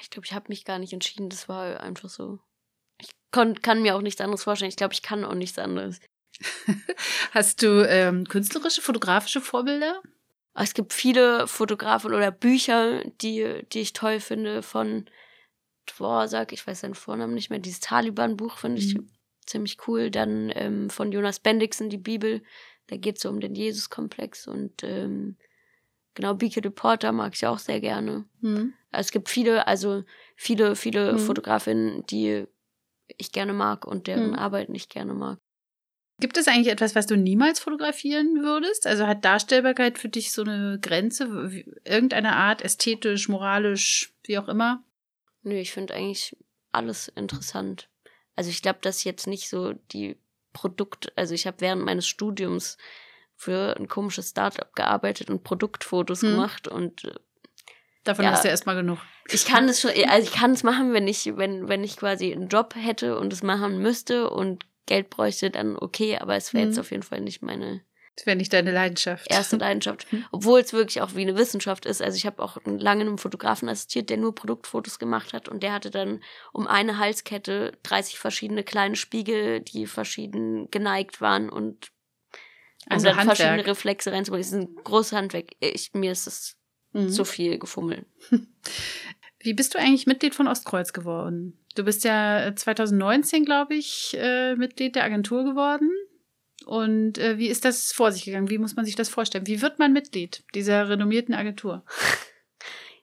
Ich 0.00 0.10
glaube, 0.10 0.26
ich 0.26 0.32
habe 0.32 0.46
mich 0.48 0.64
gar 0.64 0.78
nicht 0.78 0.92
entschieden, 0.92 1.28
das 1.28 1.48
war 1.48 1.80
einfach 1.80 2.08
so. 2.08 2.38
Ich 3.00 3.10
kon, 3.32 3.60
kann 3.62 3.82
mir 3.82 3.96
auch 3.96 4.02
nichts 4.02 4.20
anderes 4.20 4.44
vorstellen. 4.44 4.68
Ich 4.68 4.76
glaube, 4.76 4.94
ich 4.94 5.02
kann 5.02 5.24
auch 5.24 5.34
nichts 5.34 5.58
anderes. 5.58 6.00
Hast 7.32 7.62
du 7.62 7.88
ähm, 7.88 8.26
künstlerische, 8.26 8.82
fotografische 8.82 9.40
Vorbilder? 9.40 10.02
Es 10.54 10.74
gibt 10.74 10.92
viele 10.92 11.46
Fotografen 11.46 12.14
oder 12.14 12.30
Bücher, 12.30 13.04
die, 13.20 13.62
die 13.72 13.80
ich 13.80 13.92
toll 13.92 14.20
finde, 14.20 14.62
von 14.62 15.08
Dvorak, 15.86 16.52
ich 16.52 16.66
weiß 16.66 16.80
seinen 16.80 16.94
Vornamen 16.94 17.34
nicht 17.34 17.50
mehr, 17.50 17.58
dieses 17.58 17.80
Taliban-Buch 17.80 18.58
finde 18.58 18.80
ich 18.80 18.94
mhm. 18.94 19.10
ziemlich 19.44 19.76
cool. 19.86 20.10
Dann 20.10 20.50
ähm, 20.54 20.90
von 20.90 21.12
Jonas 21.12 21.40
Bendixen, 21.40 21.90
die 21.90 21.98
Bibel, 21.98 22.42
da 22.88 22.96
geht 22.96 23.16
es 23.16 23.22
so 23.22 23.28
um 23.28 23.40
den 23.40 23.54
Jesus-Komplex 23.54 24.46
und 24.46 24.82
ähm, 24.82 25.36
genau, 26.14 26.34
Beaky 26.34 26.60
Reporter 26.60 27.12
mag 27.12 27.34
ich 27.34 27.46
auch 27.46 27.58
sehr 27.58 27.80
gerne. 27.80 28.24
Mhm. 28.40 28.74
Es 28.92 29.10
gibt 29.10 29.28
viele, 29.28 29.66
also 29.66 30.04
viele, 30.34 30.76
viele 30.76 31.14
mhm. 31.14 31.18
Fotografinnen, 31.18 32.06
die 32.06 32.46
ich 33.18 33.32
gerne 33.32 33.52
mag 33.52 33.86
und 33.86 34.06
deren 34.06 34.30
mhm. 34.30 34.34
Arbeit 34.34 34.68
nicht 34.68 34.90
gerne 34.90 35.14
mag. 35.14 35.38
Gibt 36.18 36.38
es 36.38 36.48
eigentlich 36.48 36.72
etwas, 36.72 36.94
was 36.94 37.06
du 37.06 37.16
niemals 37.16 37.60
fotografieren 37.60 38.42
würdest? 38.42 38.86
Also 38.86 39.06
hat 39.06 39.24
Darstellbarkeit 39.24 39.98
für 39.98 40.08
dich 40.08 40.32
so 40.32 40.42
eine 40.42 40.78
Grenze, 40.80 41.64
irgendeine 41.84 42.36
Art, 42.36 42.62
ästhetisch, 42.62 43.28
moralisch, 43.28 44.14
wie 44.24 44.38
auch 44.38 44.48
immer? 44.48 44.82
Nö, 45.42 45.54
ich 45.56 45.72
finde 45.72 45.94
eigentlich 45.94 46.34
alles 46.72 47.08
interessant. 47.08 47.90
Also 48.34 48.48
ich 48.48 48.62
glaube, 48.62 48.78
dass 48.80 49.04
jetzt 49.04 49.26
nicht 49.26 49.48
so 49.50 49.74
die 49.92 50.16
Produkt, 50.56 51.12
also 51.16 51.34
ich 51.34 51.46
habe 51.46 51.60
während 51.60 51.84
meines 51.84 52.06
Studiums 52.06 52.78
für 53.34 53.76
ein 53.76 53.88
komisches 53.88 54.30
Startup 54.30 54.74
gearbeitet 54.74 55.28
und 55.28 55.44
Produktfotos 55.44 56.22
hm. 56.22 56.30
gemacht 56.30 56.66
und 56.66 57.04
äh, 57.04 57.12
Davon 58.04 58.24
ja, 58.24 58.30
hast 58.30 58.44
du 58.44 58.48
erstmal 58.48 58.76
genug. 58.76 58.98
Ich 59.28 59.44
kann 59.44 59.68
es 59.68 59.82
schon, 59.82 59.90
also 60.08 60.26
ich 60.26 60.32
kann 60.32 60.52
es 60.52 60.62
machen, 60.62 60.94
wenn 60.94 61.06
ich, 61.08 61.36
wenn, 61.36 61.68
wenn 61.68 61.84
ich 61.84 61.98
quasi 61.98 62.32
einen 62.32 62.48
Job 62.48 62.74
hätte 62.74 63.18
und 63.18 63.32
es 63.34 63.42
machen 63.42 63.82
müsste 63.82 64.30
und 64.30 64.64
Geld 64.86 65.10
bräuchte, 65.10 65.50
dann 65.50 65.76
okay, 65.76 66.16
aber 66.16 66.36
es 66.36 66.54
wäre 66.54 66.64
mhm. 66.64 66.70
jetzt 66.70 66.78
auf 66.78 66.90
jeden 66.90 67.02
Fall 67.02 67.20
nicht 67.20 67.42
meine. 67.42 67.82
Das 68.16 68.24
wäre 68.24 68.36
nicht 68.36 68.52
deine 68.52 68.72
Leidenschaft. 68.72 69.30
Erste 69.30 69.56
Leidenschaft. 69.56 70.10
Mhm. 70.10 70.24
Obwohl 70.32 70.60
es 70.60 70.72
wirklich 70.72 71.02
auch 71.02 71.14
wie 71.14 71.20
eine 71.20 71.36
Wissenschaft 71.36 71.84
ist. 71.84 72.00
Also 72.00 72.16
ich 72.16 72.24
habe 72.24 72.42
auch 72.42 72.56
lange 72.64 73.02
einem 73.02 73.18
Fotografen 73.18 73.68
assistiert, 73.68 74.08
der 74.08 74.16
nur 74.16 74.34
Produktfotos 74.34 74.98
gemacht 74.98 75.34
hat 75.34 75.48
und 75.48 75.62
der 75.62 75.74
hatte 75.74 75.90
dann 75.90 76.22
um 76.52 76.66
eine 76.66 76.98
Halskette 76.98 77.72
30 77.82 78.18
verschiedene 78.18 78.64
kleine 78.64 78.96
Spiegel, 78.96 79.60
die 79.60 79.86
verschieden 79.86 80.70
geneigt 80.70 81.20
waren 81.20 81.50
und 81.50 81.92
also 82.88 83.08
um 83.08 83.10
dann 83.10 83.16
Handwerk. 83.18 83.36
verschiedene 83.36 83.66
Reflexe 83.66 84.12
reinzubringen. 84.12 84.42
Das 84.42 84.52
ist 84.52 84.68
ein 84.68 84.84
großes 84.84 85.12
Handwerk. 85.12 85.50
Ich, 85.60 85.92
mir 85.92 86.12
ist 86.12 86.26
das 86.26 86.56
mhm. 86.92 87.10
zu 87.10 87.24
viel 87.24 87.58
gefummelt. 87.58 88.06
Wie 89.40 89.54
bist 89.54 89.74
du 89.74 89.78
eigentlich 89.78 90.06
Mitglied 90.06 90.34
von 90.34 90.48
Ostkreuz 90.48 90.92
geworden? 90.92 91.58
Du 91.74 91.84
bist 91.84 92.04
ja 92.04 92.52
2019, 92.56 93.44
glaube 93.44 93.74
ich, 93.74 94.16
äh, 94.18 94.56
Mitglied 94.56 94.96
der 94.96 95.04
Agentur 95.04 95.44
geworden. 95.44 95.90
Und 96.66 97.18
äh, 97.18 97.38
wie 97.38 97.46
ist 97.46 97.64
das 97.64 97.92
vor 97.92 98.10
sich 98.10 98.24
gegangen? 98.24 98.50
Wie 98.50 98.58
muss 98.58 98.74
man 98.74 98.84
sich 98.84 98.96
das 98.96 99.08
vorstellen? 99.08 99.46
Wie 99.46 99.62
wird 99.62 99.78
man 99.78 99.92
Mitglied 99.92 100.42
dieser 100.52 100.88
renommierten 100.88 101.34
Agentur? 101.34 101.84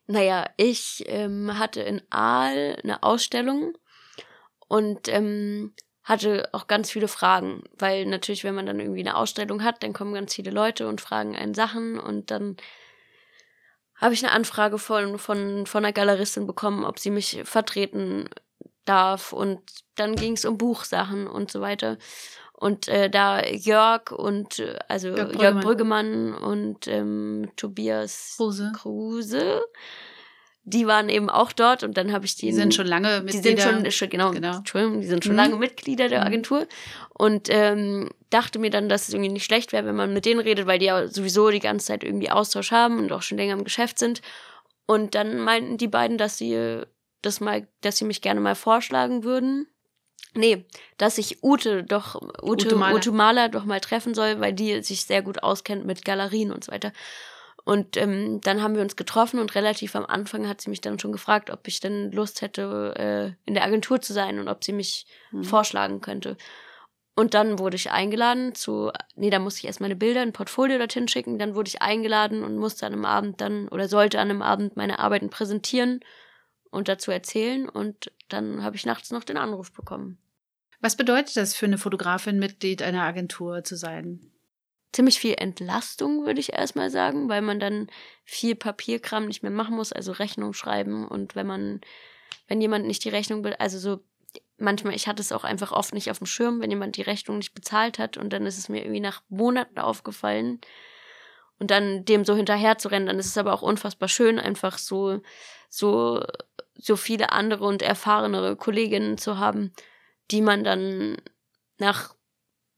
Naja, 0.06 0.50
ich 0.58 1.06
ähm, 1.08 1.58
hatte 1.58 1.82
in 1.82 2.02
Aal 2.10 2.78
eine 2.84 3.04
Ausstellung 3.04 3.78
und 4.68 5.08
ähm, 5.08 5.74
hatte 6.04 6.50
auch 6.52 6.68
ganz 6.68 6.92
viele 6.92 7.08
Fragen, 7.08 7.64
weil 7.78 8.06
natürlich, 8.06 8.44
wenn 8.44 8.54
man 8.54 8.66
dann 8.66 8.82
irgendwie 8.82 9.00
eine 9.00 9.16
Ausstellung 9.16 9.64
hat, 9.64 9.82
dann 9.82 9.94
kommen 9.94 10.14
ganz 10.14 10.36
viele 10.36 10.52
Leute 10.52 10.90
und 10.90 11.00
fragen 11.00 11.38
einen 11.38 11.54
Sachen 11.54 12.02
und 12.02 12.32
dann 12.32 12.58
habe 13.96 14.14
ich 14.14 14.26
eine 14.26 14.34
Anfrage 14.34 14.78
von, 14.78 15.18
von, 15.18 15.66
von 15.66 15.86
einer 15.86 15.94
Galeristin 15.94 16.48
bekommen, 16.48 16.84
ob 16.84 17.00
sie 17.00 17.10
mich 17.10 17.40
vertreten 17.46 18.30
darf 18.84 19.32
und 19.32 19.62
dann 19.96 20.18
ging 20.18 20.34
es 20.34 20.44
um 20.44 20.58
Buchsachen 20.58 21.28
und 21.28 21.50
so 21.50 21.62
weiter. 21.62 21.98
Und 22.64 22.88
äh, 22.88 23.10
da 23.10 23.44
Jörg 23.46 24.12
und 24.12 24.60
äh, 24.60 24.80
also 24.88 25.10
Jörg 25.10 25.32
Brüggemann, 25.32 25.42
Jörg 25.42 25.64
Brüggemann 25.64 26.34
und 26.34 26.88
ähm, 26.88 27.52
Tobias 27.56 28.36
Kruse. 28.38 28.72
Kruse 28.76 29.62
die 30.66 30.88
waren 30.88 31.10
eben 31.10 31.30
auch 31.30 31.52
dort 31.52 31.84
und 31.84 31.98
dann 31.98 32.14
habe 32.14 32.26
ich 32.26 32.36
die. 32.36 32.48
Die 32.48 32.54
sind 32.54 32.74
schon 32.74 32.88
lange 32.88 33.22
Mitglieder. 33.22 33.56
Die 33.56 33.62
sind 33.62 33.94
schon, 33.94 34.10
genau, 34.10 34.32
genau. 34.32 34.58
Entschuldigung, 34.58 35.02
die 35.02 35.08
sind 35.08 35.24
schon 35.24 35.34
mhm. 35.34 35.40
lange 35.40 35.56
Mitglieder 35.58 36.08
der 36.08 36.22
mhm. 36.22 36.28
Agentur 36.28 36.68
und 37.10 37.50
ähm, 37.50 38.10
dachte 38.30 38.60
mir 38.60 38.70
dann, 38.70 38.88
dass 38.88 39.08
es 39.08 39.14
irgendwie 39.14 39.32
nicht 39.32 39.44
schlecht 39.44 39.74
wäre, 39.74 39.86
wenn 39.86 39.96
man 39.96 40.14
mit 40.14 40.26
denen 40.26 40.40
redet, 40.40 40.66
weil 40.66 40.80
die 40.80 40.86
ja 40.86 41.08
sowieso 41.08 41.50
die 41.50 41.60
ganze 41.60 41.88
Zeit 41.88 42.04
irgendwie 42.04 42.32
Austausch 42.32 42.72
haben 42.72 42.98
und 43.00 43.12
auch 43.12 43.22
schon 43.22 43.38
länger 43.38 43.54
im 43.54 43.66
Geschäft 43.66 44.00
sind. 44.00 44.22
Und 44.86 45.16
dann 45.16 45.40
meinten 45.40 45.78
die 45.78 45.88
beiden, 45.88 46.18
dass 46.18 46.38
sie 46.38 46.84
das 47.22 47.42
mal, 47.42 47.68
dass 47.82 47.98
sie 47.98 48.06
mich 48.06 48.22
gerne 48.22 48.40
mal 48.40 48.56
vorschlagen 48.56 49.24
würden. 49.24 49.68
Nee, 50.36 50.66
dass 50.98 51.18
ich 51.18 51.44
Ute 51.44 51.84
doch, 51.84 52.16
Ute, 52.42 52.68
Ute 52.68 52.76
Maler. 52.76 52.96
Ute 52.96 53.12
Maler 53.12 53.50
doch 53.50 53.66
mal 53.66 53.80
treffen 53.80 54.14
soll, 54.16 54.40
weil 54.40 54.54
die 54.54 54.82
sich 54.82 55.06
sehr 55.06 55.22
gut 55.22 55.44
auskennt 55.44 55.86
mit 55.86 56.04
Galerien 56.04 56.52
und 56.52 56.64
so 56.64 56.72
weiter. 56.72 56.92
Und 57.66 57.96
ähm, 57.96 58.42
dann 58.42 58.62
haben 58.62 58.76
wir 58.76 58.82
uns 58.82 58.96
getroffen 58.96 59.40
und 59.40 59.56
relativ 59.56 59.96
am 59.96 60.06
Anfang 60.06 60.48
hat 60.48 60.60
sie 60.60 60.70
mich 60.70 60.82
dann 60.82 61.00
schon 61.00 61.14
gefragt, 61.14 61.50
ob 61.50 61.68
ich 61.68 61.80
denn 61.80 62.12
Lust 62.12 62.42
hätte, 62.42 62.94
äh, 62.98 63.48
in 63.48 63.54
der 63.54 63.64
Agentur 63.64 64.02
zu 64.02 64.12
sein 64.12 64.40
und 64.40 64.50
ob 64.50 64.64
sie 64.64 64.74
mich 64.74 65.06
mhm. 65.32 65.46
vorschlagen 65.46 66.02
könnte. 66.02 66.36
Und 67.16 67.36
dann 67.36 67.60
wurde 67.60 67.76
ich 67.76 67.92
eingeladen 67.92 68.56
zu, 68.56 68.92
nee, 69.16 69.30
da 69.30 69.40
musste 69.40 69.60
ich 69.60 69.66
erst 69.66 69.82
meine 69.82 69.96
Bilder, 69.96 70.22
ein 70.22 70.34
Portfolio 70.34 70.78
dorthin 70.80 71.08
schicken. 71.08 71.38
Dann 71.38 71.54
wurde 71.54 71.70
ich 71.70 71.82
eingeladen 71.82 72.44
und 72.44 72.58
musste 72.58 72.86
an 72.86 72.94
einem 72.94 73.06
Abend 73.06 73.40
dann 73.40 73.68
oder 73.68 73.88
sollte 73.88 74.20
an 74.20 74.30
einem 74.30 74.42
Abend 74.42 74.76
meine 74.76 75.00
Arbeiten 75.00 75.30
präsentieren 75.30 76.00
und 76.72 76.88
dazu 76.88 77.12
erzählen. 77.12 77.70
Und 77.70 78.12
dann 78.30 78.64
habe 78.64 78.76
ich 78.76 78.86
nachts 78.86 79.12
noch 79.12 79.24
den 79.24 79.38
Anruf 79.38 79.72
bekommen. 79.72 80.18
Was 80.84 80.96
bedeutet 80.98 81.38
das 81.38 81.56
für 81.56 81.66
eine 81.66 81.78
Fotografin, 81.78 82.38
Mitglied 82.38 82.84
einer 82.84 83.04
Agentur 83.04 83.64
zu 83.64 83.76
sein? 83.76 84.34
ziemlich 84.94 85.20
viel 85.20 85.36
Entlastung, 85.38 86.26
würde 86.26 86.40
ich 86.40 86.54
erstmal 86.54 86.90
sagen, 86.90 87.28
weil 87.28 87.42
man 87.42 87.60
dann 87.60 87.88
viel 88.24 88.56
Papierkram 88.56 89.26
nicht 89.26 89.44
mehr 89.44 89.52
machen 89.52 89.76
muss, 89.76 89.92
also 89.92 90.12
Rechnung 90.12 90.54
schreiben 90.54 91.08
und 91.08 91.36
wenn 91.36 91.48
man, 91.48 91.82
wenn 92.48 92.62
jemand 92.62 92.86
nicht 92.86 93.04
die 93.04 93.10
Rechnung, 93.10 93.46
also 93.58 93.80
so, 93.80 94.04
manchmal, 94.58 94.96
ich 94.96 95.08
hatte 95.08 95.22
es 95.22 95.32
auch 95.32 95.44
einfach 95.44 95.72
oft 95.72 95.94
nicht 95.94 96.12
auf 96.12 96.20
dem 96.20 96.28
Schirm, 96.28 96.62
wenn 96.62 96.70
jemand 96.70 96.96
die 96.96 97.02
Rechnung 97.02 97.38
nicht 97.38 97.54
bezahlt 97.54 98.00
hat 98.00 98.18
und 98.18 98.32
dann 98.32 98.46
ist 98.46 98.58
es 98.58 98.70
mir 98.70 98.82
irgendwie 98.82 99.00
nach 99.00 99.24
Monaten 99.30 99.80
aufgefallen 99.80 100.62
und 101.60 101.72
dann 101.72 102.06
dem 102.06 102.24
so 102.24 102.36
hinterher 102.36 102.78
zu 102.78 102.88
rennen, 102.90 103.08
dann 103.08 103.20
ist 103.20 103.26
es 103.26 103.38
aber 103.38 103.54
auch 103.54 103.64
unfassbar 103.64 104.10
schön, 104.10 104.40
einfach 104.40 104.78
so, 104.78 105.22
so, 105.70 106.24
so 106.76 106.96
viele 106.96 107.32
andere 107.32 107.66
und 107.66 107.82
erfahrenere 107.82 108.56
Kolleginnen 108.56 109.18
zu 109.18 109.40
haben, 109.40 109.74
die 110.32 110.42
man 110.42 110.64
dann 110.64 111.18
nach 111.78 112.16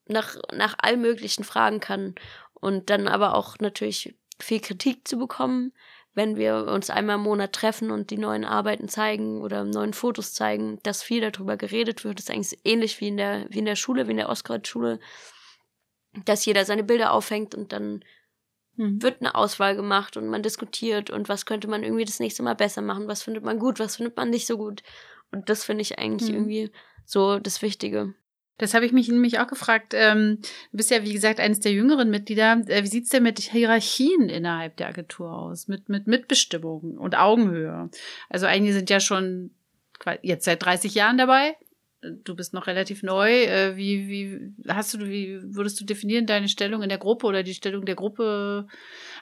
nach, 0.08 0.36
nach 0.54 0.76
all 0.78 0.98
möglichen 0.98 1.44
fragen 1.44 1.80
kann 1.80 2.16
und 2.54 2.90
dann 2.90 3.08
aber 3.08 3.36
auch 3.36 3.58
natürlich 3.60 4.16
viel 4.40 4.60
Kritik 4.60 5.08
zu 5.08 5.18
bekommen, 5.18 5.74
wenn 6.14 6.38
wir 6.38 6.68
uns 6.68 6.90
einmal 6.90 7.18
im 7.18 7.24
Monat 7.24 7.54
treffen 7.54 7.92
und 7.92 8.10
die 8.10 8.18
neuen 8.18 8.46
Arbeiten 8.46 8.88
zeigen 8.88 9.42
oder 9.42 9.64
neuen 9.66 9.94
Fotos 9.94 10.34
zeigen, 10.34 10.80
dass 10.84 11.04
viel 11.04 11.30
darüber 11.30 11.58
geredet 11.58 12.06
wird. 12.06 12.20
Das 12.20 12.26
ist 12.26 12.32
eigentlich 12.32 12.60
ähnlich 12.64 13.02
wie 13.02 13.10
in 13.10 13.18
der, 13.18 13.48
wie 13.50 13.60
in 13.60 13.66
der 13.66 13.76
Schule, 13.76 14.08
wie 14.08 14.12
in 14.12 14.18
der 14.18 14.30
Ostkreuz-Schule, 14.30 15.00
dass 16.24 16.46
jeder 16.46 16.64
seine 16.64 16.86
Bilder 16.86 17.12
aufhängt 17.12 17.54
und 17.54 17.74
dann 17.74 18.06
hm. 18.78 19.02
wird 19.02 19.20
eine 19.20 19.36
Auswahl 19.36 19.76
gemacht 19.76 20.16
und 20.16 20.28
man 20.28 20.42
diskutiert 20.42 21.10
und 21.10 21.28
was 21.28 21.46
könnte 21.46 21.68
man 21.68 21.84
irgendwie 21.84 22.06
das 22.06 22.20
nächste 22.22 22.44
Mal 22.44 22.56
besser 22.56 22.82
machen, 22.82 23.08
was 23.10 23.24
findet 23.24 23.44
man 23.44 23.60
gut, 23.60 23.80
was 23.80 23.98
findet 23.98 24.16
man 24.16 24.30
nicht 24.30 24.48
so 24.48 24.58
gut. 24.58 24.84
Und 25.32 25.50
das 25.50 25.66
finde 25.66 25.82
ich 25.82 26.00
eigentlich 26.00 26.30
hm. 26.30 26.36
irgendwie 26.36 26.72
so 27.06 27.40
das 27.40 27.62
Wichtige. 27.62 28.14
Das 28.58 28.74
habe 28.74 28.86
ich 28.86 28.94
mich 28.94 29.10
nämlich 29.10 29.40
auch 29.40 29.48
gefragt. 29.48 29.94
Ähm, 29.94 30.40
du 30.72 30.78
bist 30.78 30.90
ja, 30.90 31.04
wie 31.04 31.14
gesagt, 31.14 31.40
eines 31.40 31.60
der 31.60 31.74
jüngeren 31.74 32.10
Mitglieder. 32.10 32.62
Äh, 32.68 32.84
wie 32.84 32.88
sieht's 32.88 33.10
denn 33.10 33.24
mit 33.24 33.40
Hierarchien 33.40 34.30
innerhalb 34.30 34.78
der 34.78 34.88
Agentur 34.88 35.32
aus? 35.32 35.68
Mit, 35.68 35.90
mit 35.90 36.08
Mitbestimmung 36.08 36.98
und 36.98 37.18
Augenhöhe? 37.18 37.90
Also 38.30 38.46
einige 38.46 38.74
sind 38.74 38.90
ja 38.90 39.00
schon 39.00 39.52
jetzt 40.22 40.46
seit 40.46 40.64
30 40.64 40.96
Jahren 40.96 41.18
dabei. 41.18 41.58
Du 42.24 42.36
bist 42.36 42.54
noch 42.54 42.68
relativ 42.68 43.04
neu. 43.04 43.44
Äh, 43.44 43.78
wie, 43.78 44.08
wie 44.08 44.54
hast 44.68 44.94
du, 44.94 45.00
wie 45.00 45.40
würdest 45.44 45.80
du 45.80 45.86
definieren 45.86 46.26
deine 46.26 46.48
Stellung 46.48 46.84
in 46.84 46.90
der 46.90 46.98
Gruppe 46.98 47.28
oder 47.28 47.44
die 47.44 47.54
Stellung 47.54 47.86
der 47.86 47.96
Gruppe? 47.96 48.68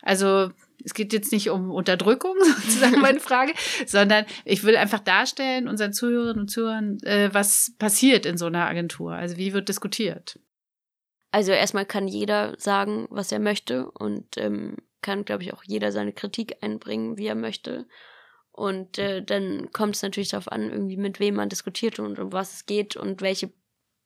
Also 0.01 0.51
es 0.83 0.93
geht 0.93 1.13
jetzt 1.13 1.31
nicht 1.31 1.49
um 1.49 1.71
Unterdrückung, 1.71 2.35
sozusagen 2.43 2.99
meine 3.01 3.19
Frage, 3.21 3.53
sondern 3.85 4.25
ich 4.45 4.63
will 4.63 4.75
einfach 4.75 4.99
darstellen, 4.99 5.67
unseren 5.67 5.93
Zuhörerinnen 5.93 6.41
und 6.41 6.49
Zuhörern, 6.49 6.97
äh, 7.03 7.29
was 7.33 7.73
passiert 7.79 8.25
in 8.25 8.37
so 8.37 8.47
einer 8.47 8.65
Agentur. 8.65 9.13
Also 9.13 9.37
wie 9.37 9.53
wird 9.53 9.69
diskutiert? 9.69 10.39
Also 11.31 11.51
erstmal 11.51 11.85
kann 11.85 12.07
jeder 12.07 12.53
sagen, 12.59 13.07
was 13.09 13.31
er 13.31 13.39
möchte 13.39 13.89
und 13.89 14.37
ähm, 14.37 14.77
kann, 15.01 15.25
glaube 15.25 15.43
ich, 15.43 15.53
auch 15.53 15.63
jeder 15.65 15.91
seine 15.91 16.13
Kritik 16.13 16.57
einbringen, 16.61 17.17
wie 17.17 17.27
er 17.27 17.35
möchte. 17.35 17.87
Und 18.53 18.99
äh, 18.99 19.23
dann 19.23 19.71
kommt 19.71 19.95
es 19.95 20.03
natürlich 20.03 20.29
darauf 20.29 20.51
an, 20.51 20.71
irgendwie 20.71 20.95
mit 20.95 21.19
wem 21.19 21.35
man 21.35 21.49
diskutiert 21.49 21.99
und 21.99 22.19
um 22.19 22.31
was 22.31 22.53
es 22.53 22.65
geht 22.67 22.95
und 22.95 23.21
welche 23.21 23.51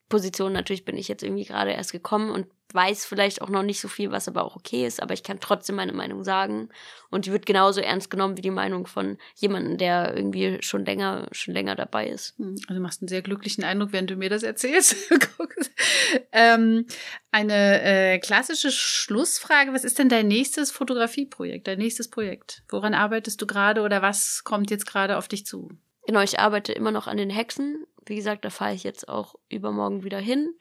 Position. 0.07 0.53
Natürlich 0.53 0.85
bin 0.85 0.97
ich 0.97 1.09
jetzt 1.09 1.21
irgendwie 1.21 1.43
gerade 1.43 1.71
erst 1.71 1.91
gekommen 1.91 2.31
und 2.31 2.47
weiß 2.73 3.05
vielleicht 3.05 3.41
auch 3.41 3.49
noch 3.49 3.63
nicht 3.63 3.79
so 3.79 3.87
viel, 3.87 4.11
was 4.11 4.27
aber 4.27 4.43
auch 4.43 4.55
okay 4.55 4.85
ist, 4.85 5.01
aber 5.01 5.13
ich 5.13 5.23
kann 5.23 5.39
trotzdem 5.39 5.77
meine 5.77 5.93
Meinung 5.93 6.23
sagen 6.23 6.69
und 7.09 7.25
die 7.25 7.31
wird 7.31 7.45
genauso 7.45 7.79
ernst 7.79 8.09
genommen 8.09 8.37
wie 8.37 8.41
die 8.41 8.51
Meinung 8.51 8.87
von 8.87 9.17
jemandem, 9.35 9.77
der 9.77 10.15
irgendwie 10.15 10.57
schon 10.61 10.85
länger 10.85 11.27
schon 11.31 11.53
länger 11.53 11.75
dabei 11.75 12.07
ist. 12.07 12.37
Hm, 12.37 12.55
also 12.67 12.75
du 12.75 12.79
machst 12.81 13.01
einen 13.01 13.07
sehr 13.07 13.21
glücklichen 13.21 13.63
Eindruck, 13.63 13.93
während 13.93 14.09
du 14.09 14.15
mir 14.15 14.29
das 14.29 14.43
erzählst. 14.43 14.95
ähm, 16.33 16.85
eine 17.31 17.81
äh, 17.81 18.19
klassische 18.19 18.71
Schlussfrage: 18.71 19.73
Was 19.73 19.85
ist 19.85 19.99
denn 19.99 20.09
dein 20.09 20.27
nächstes 20.27 20.71
Fotografieprojekt, 20.71 21.67
dein 21.67 21.79
nächstes 21.79 22.09
Projekt? 22.09 22.63
Woran 22.67 22.93
arbeitest 22.93 23.41
du 23.41 23.47
gerade 23.47 23.81
oder 23.81 24.01
was 24.01 24.43
kommt 24.43 24.71
jetzt 24.71 24.85
gerade 24.85 25.17
auf 25.17 25.27
dich 25.27 25.45
zu? 25.45 25.69
Genau, 26.05 26.21
ich 26.21 26.39
arbeite 26.39 26.73
immer 26.73 26.91
noch 26.91 27.07
an 27.07 27.17
den 27.17 27.29
Hexen. 27.29 27.85
Wie 28.05 28.15
gesagt, 28.15 28.45
da 28.45 28.49
fahre 28.49 28.73
ich 28.73 28.83
jetzt 28.83 29.09
auch 29.09 29.35
übermorgen 29.49 30.03
wieder 30.03 30.19
hin 30.19 30.53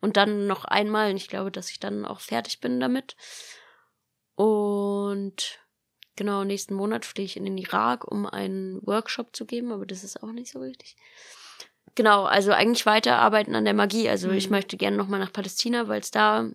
und 0.00 0.16
dann 0.16 0.46
noch 0.46 0.64
einmal. 0.64 1.10
Und 1.10 1.16
ich 1.16 1.28
glaube, 1.28 1.50
dass 1.50 1.70
ich 1.70 1.80
dann 1.80 2.04
auch 2.04 2.20
fertig 2.20 2.60
bin 2.60 2.80
damit. 2.80 3.16
Und 4.34 5.58
genau, 6.16 6.44
nächsten 6.44 6.74
Monat 6.74 7.04
fliege 7.04 7.26
ich 7.26 7.36
in 7.36 7.44
den 7.44 7.58
Irak, 7.58 8.06
um 8.10 8.26
einen 8.26 8.86
Workshop 8.86 9.34
zu 9.34 9.46
geben, 9.46 9.72
aber 9.72 9.86
das 9.86 10.04
ist 10.04 10.22
auch 10.22 10.32
nicht 10.32 10.52
so 10.52 10.60
wichtig. 10.60 10.96
Genau, 11.94 12.24
also 12.24 12.52
eigentlich 12.52 12.86
weiterarbeiten 12.86 13.56
an 13.56 13.64
der 13.64 13.74
Magie. 13.74 14.08
Also 14.08 14.28
mhm. 14.28 14.34
ich 14.34 14.50
möchte 14.50 14.76
gerne 14.76 14.96
nochmal 14.96 15.18
nach 15.18 15.32
Palästina, 15.32 15.88
weil 15.88 16.00
es 16.00 16.12
da 16.12 16.48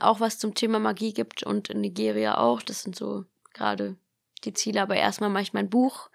auch 0.00 0.20
was 0.20 0.38
zum 0.38 0.54
Thema 0.54 0.78
Magie 0.78 1.12
gibt 1.12 1.42
und 1.42 1.68
in 1.68 1.82
Nigeria 1.82 2.38
auch. 2.38 2.62
Das 2.62 2.82
sind 2.82 2.96
so 2.96 3.26
gerade 3.52 3.96
die 4.44 4.54
Ziele. 4.54 4.80
Aber 4.80 4.96
erstmal 4.96 5.28
mache 5.28 5.42
ich 5.42 5.52
mein 5.52 5.68
Buch 5.68 6.08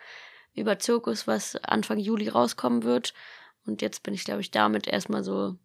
über 0.56 0.80
Zirkus, 0.80 1.28
was 1.28 1.56
Anfang 1.58 2.00
Juli 2.00 2.28
rauskommen 2.28 2.84
wird. 2.84 3.14
Und 3.68 3.84
jetzt 3.84 4.02
bin 4.02 4.16
ich, 4.16 4.24
glaube 4.24 4.42
ich, 4.42 4.50
damit 4.50 4.88
erstmal 4.88 5.24
so 5.24 5.56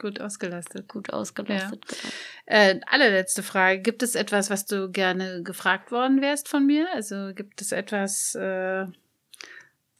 Gut 0.00 0.18
ausgelastet. 0.18 0.88
Gut 0.88 1.12
ausgelastet, 1.12 1.84
ja. 1.90 1.96
genau. 1.98 2.14
Äh, 2.46 2.80
allerletzte 2.86 3.42
Frage. 3.42 3.82
Gibt 3.82 4.02
es 4.02 4.14
etwas, 4.14 4.48
was 4.48 4.64
du 4.64 4.90
gerne 4.90 5.42
gefragt 5.42 5.92
worden 5.92 6.22
wärst 6.22 6.48
von 6.48 6.64
mir? 6.64 6.88
Also 6.94 7.34
gibt 7.34 7.60
es 7.60 7.70
etwas, 7.70 8.34
äh, 8.34 8.86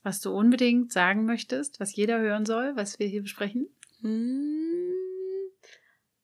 was 0.02 0.20
du 0.22 0.34
unbedingt 0.34 0.90
sagen 0.90 1.26
möchtest, 1.26 1.80
was 1.80 1.94
jeder 1.94 2.18
hören 2.18 2.46
soll, 2.46 2.74
was 2.76 2.98
wir 2.98 3.08
hier 3.08 3.20
besprechen? 3.20 3.68
Hm. 4.00 4.94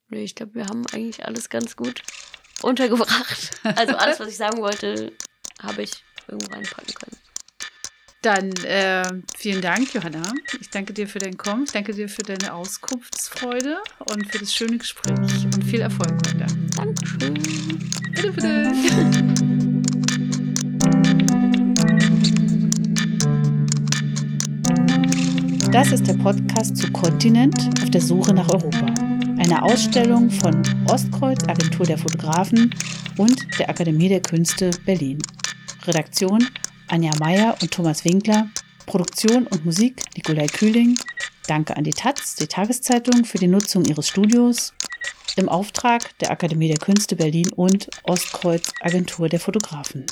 Nee, 0.09 0.25
ich 0.25 0.35
glaube, 0.35 0.55
wir 0.55 0.65
haben 0.65 0.87
eigentlich 0.95 1.27
alles 1.27 1.51
ganz 1.51 1.77
gut 1.77 2.03
untergebracht. 2.63 3.51
Also 3.77 3.95
alles, 3.97 4.21
was 4.21 4.29
ich 4.29 4.39
sagen 4.39 4.63
wollte, 4.63 5.13
habe 5.61 5.83
ich 5.83 6.03
irgendwo 6.29 6.55
reinpacken 6.55 6.95
können. 6.95 7.26
Dann 8.23 8.51
äh, 8.65 9.05
vielen 9.37 9.61
Dank, 9.61 9.95
Johanna. 9.95 10.23
Ich 10.61 10.71
danke 10.71 10.93
dir 10.93 11.07
für 11.07 11.19
dein 11.19 11.37
Kommen. 11.37 11.65
Ich 11.65 11.73
danke 11.73 11.93
dir 11.93 12.09
für 12.09 12.23
deine 12.23 12.55
Auskunftsfreude 12.55 13.79
und 14.11 14.31
für 14.31 14.39
das 14.39 14.53
schöne 14.53 14.79
Gespräch. 14.79 15.45
Und 15.45 15.65
viel 15.65 15.81
Erfolg 15.81 16.13
heute. 16.27 16.47
Dankeschön. 16.77 17.35
Bitte, 18.15 18.33
bitte. 18.33 18.73
Das 25.71 25.93
ist 25.93 26.07
der 26.07 26.15
Podcast 26.15 26.77
zu 26.77 26.91
Kontinent 26.91 27.69
auf 27.83 27.91
der 27.91 28.01
Suche 28.01 28.33
nach 28.33 28.49
Europa. 28.49 28.87
Eine 29.39 29.63
Ausstellung 29.63 30.31
von 30.31 30.63
Ostkreuz 30.89 31.47
Agentur 31.47 31.85
der 31.85 31.99
Fotografen 31.99 32.75
und 33.19 33.47
der 33.59 33.69
Akademie 33.69 34.09
der 34.09 34.23
Künste 34.23 34.71
Berlin. 34.87 35.19
Redaktion 35.87 36.47
Anja 36.89 37.13
Meyer 37.19 37.57
und 37.61 37.71
Thomas 37.71 38.05
Winkler. 38.05 38.49
Produktion 38.87 39.47
und 39.49 39.65
Musik 39.65 40.03
Nikolai 40.17 40.47
Kühling. 40.47 40.97
Danke 41.47 41.77
an 41.77 41.85
die 41.85 41.91
Taz, 41.91 42.37
die 42.37 42.47
Tageszeitung, 42.47 43.25
für 43.25 43.39
die 43.39 43.49
Nutzung 43.49 43.85
ihres 43.85 44.09
Studios 44.09 44.73
im 45.37 45.49
Auftrag 45.49 46.17
der 46.19 46.31
Akademie 46.31 46.69
der 46.69 46.79
Künste 46.79 47.17
Berlin 47.17 47.51
und 47.57 47.91
Ostkreuz 48.05 48.73
Agentur 48.81 49.29
der 49.29 49.41
Fotografen. 49.41 50.07